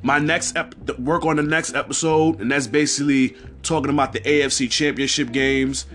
my 0.01 0.19
next 0.19 0.55
ep- 0.55 0.99
work 0.99 1.25
on 1.25 1.37
the 1.37 1.43
next 1.43 1.73
episode, 1.73 2.39
and 2.39 2.51
that's 2.51 2.67
basically 2.67 3.35
talking 3.63 3.89
about 3.89 4.13
the 4.13 4.19
AFC 4.19 4.69
Championship 4.69 5.31
games. 5.31 5.85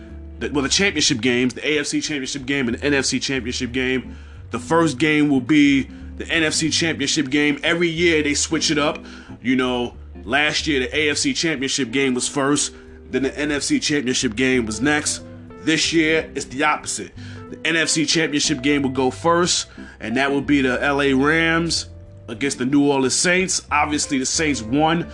The, 0.41 0.51
well, 0.51 0.63
the 0.63 0.69
championship 0.69 1.21
games, 1.21 1.55
the 1.55 1.61
AFC 1.61 2.03
Championship 2.03 2.47
game 2.47 2.67
and 2.69 2.77
the 2.79 2.87
NFC 2.87 3.21
Championship 3.21 3.73
game. 3.73 4.17
The 4.51 4.59
first 4.59 4.99
game 4.99 5.29
will 5.29 5.41
be 5.41 5.85
the 6.17 6.25
NFC 6.25 6.73
Championship 6.73 7.31
game. 7.31 7.61
Every 7.63 7.89
year 7.89 8.23
they 8.23 8.35
switch 8.35 8.71
it 8.71 8.79
up. 8.79 9.05
You 9.43 9.55
know, 9.55 9.95
last 10.25 10.67
year 10.67 10.81
the 10.81 10.89
AFC 10.89 11.37
Championship 11.37 11.93
game 11.93 12.15
was 12.15 12.29
first, 12.29 12.75
then 13.11 13.23
the 13.23 13.31
NFC 13.31 13.81
Championship 13.81 14.35
game 14.35 14.67
was 14.67 14.81
next. 14.81 15.23
This 15.63 15.93
year 15.93 16.31
it's 16.35 16.47
the 16.47 16.65
opposite. 16.65 17.13
The 17.51 17.57
NFC 17.57 18.09
Championship 18.09 18.63
game 18.63 18.83
will 18.83 18.91
go 18.91 19.11
first, 19.11 19.67
and 19.99 20.17
that 20.17 20.31
will 20.31 20.41
be 20.41 20.63
the 20.63 20.79
LA 20.79 21.17
Rams 21.21 21.89
against 22.29 22.59
the 22.59 22.65
New 22.65 22.89
Orleans 22.89 23.15
Saints. 23.15 23.67
Obviously, 23.71 24.19
the 24.19 24.27
Saints 24.27 24.63
won 24.63 25.11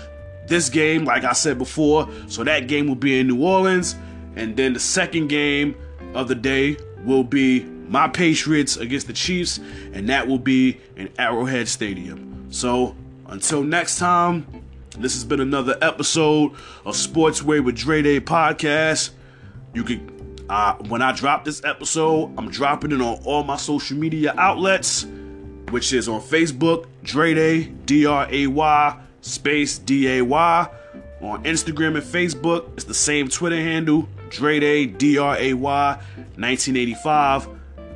this 0.46 0.68
game, 0.68 1.04
like 1.04 1.24
I 1.24 1.32
said 1.32 1.58
before, 1.58 2.08
so 2.28 2.44
that 2.44 2.68
game 2.68 2.86
will 2.86 2.94
be 2.94 3.18
in 3.18 3.26
New 3.26 3.42
Orleans. 3.42 3.96
And 4.36 4.56
then 4.56 4.74
the 4.74 4.80
second 4.80 5.28
game 5.28 5.74
of 6.14 6.28
the 6.28 6.34
day 6.34 6.76
will 7.04 7.24
be 7.24 7.64
my 7.88 8.08
Patriots 8.08 8.76
against 8.76 9.06
the 9.06 9.12
Chiefs, 9.12 9.58
and 9.92 10.08
that 10.08 10.28
will 10.28 10.38
be 10.38 10.78
in 10.96 11.08
Arrowhead 11.18 11.68
Stadium. 11.68 12.46
So 12.50 12.94
until 13.26 13.62
next 13.62 13.98
time, 13.98 14.46
this 14.98 15.14
has 15.14 15.24
been 15.24 15.40
another 15.40 15.76
episode 15.80 16.52
of 16.84 16.94
Sportsway 16.94 17.64
with 17.64 17.76
Dre 17.76 18.02
Day 18.02 18.20
podcast. 18.20 19.10
You 19.72 19.84
can 19.84 20.15
uh, 20.48 20.74
when 20.88 21.02
I 21.02 21.12
drop 21.12 21.44
this 21.44 21.64
episode, 21.64 22.32
I'm 22.38 22.48
dropping 22.50 22.92
it 22.92 23.00
on 23.00 23.20
all 23.24 23.42
my 23.42 23.56
social 23.56 23.96
media 23.96 24.32
outlets, 24.36 25.06
which 25.70 25.92
is 25.92 26.08
on 26.08 26.20
Facebook, 26.20 26.86
Dre 27.02 27.34
Day, 27.34 27.64
D 27.64 28.06
R 28.06 28.28
A 28.30 28.46
Y, 28.46 29.00
space 29.22 29.78
D 29.78 30.08
A 30.18 30.22
Y. 30.22 30.68
On 31.22 31.42
Instagram 31.44 31.96
and 31.96 32.04
Facebook, 32.04 32.72
it's 32.74 32.84
the 32.84 32.94
same 32.94 33.28
Twitter 33.28 33.56
handle, 33.56 34.08
Dre 34.28 34.60
Day, 34.60 34.86
D 34.86 35.18
R 35.18 35.36
A 35.36 35.54
Y, 35.54 35.92
1985. 36.36 37.48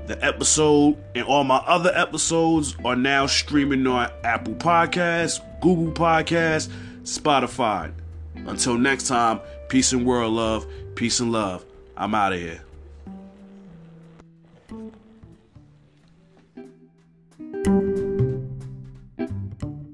The 0.06 0.24
episode 0.24 0.96
and 1.14 1.24
all 1.24 1.44
my 1.44 1.58
other 1.58 1.92
episodes 1.94 2.74
are 2.84 2.96
now 2.96 3.26
streaming 3.26 3.86
on 3.86 4.10
Apple 4.24 4.54
Podcasts, 4.54 5.40
Google 5.60 5.92
Podcasts, 5.92 6.68
Spotify. 7.02 7.92
Until 8.34 8.76
next 8.76 9.06
time, 9.06 9.38
peace 9.68 9.92
and 9.92 10.04
world 10.04 10.32
love, 10.32 10.66
peace 10.96 11.20
and 11.20 11.30
love. 11.30 11.64
I'm 12.00 12.14
out 12.14 12.32
of 12.32 12.40
here. 12.40 12.69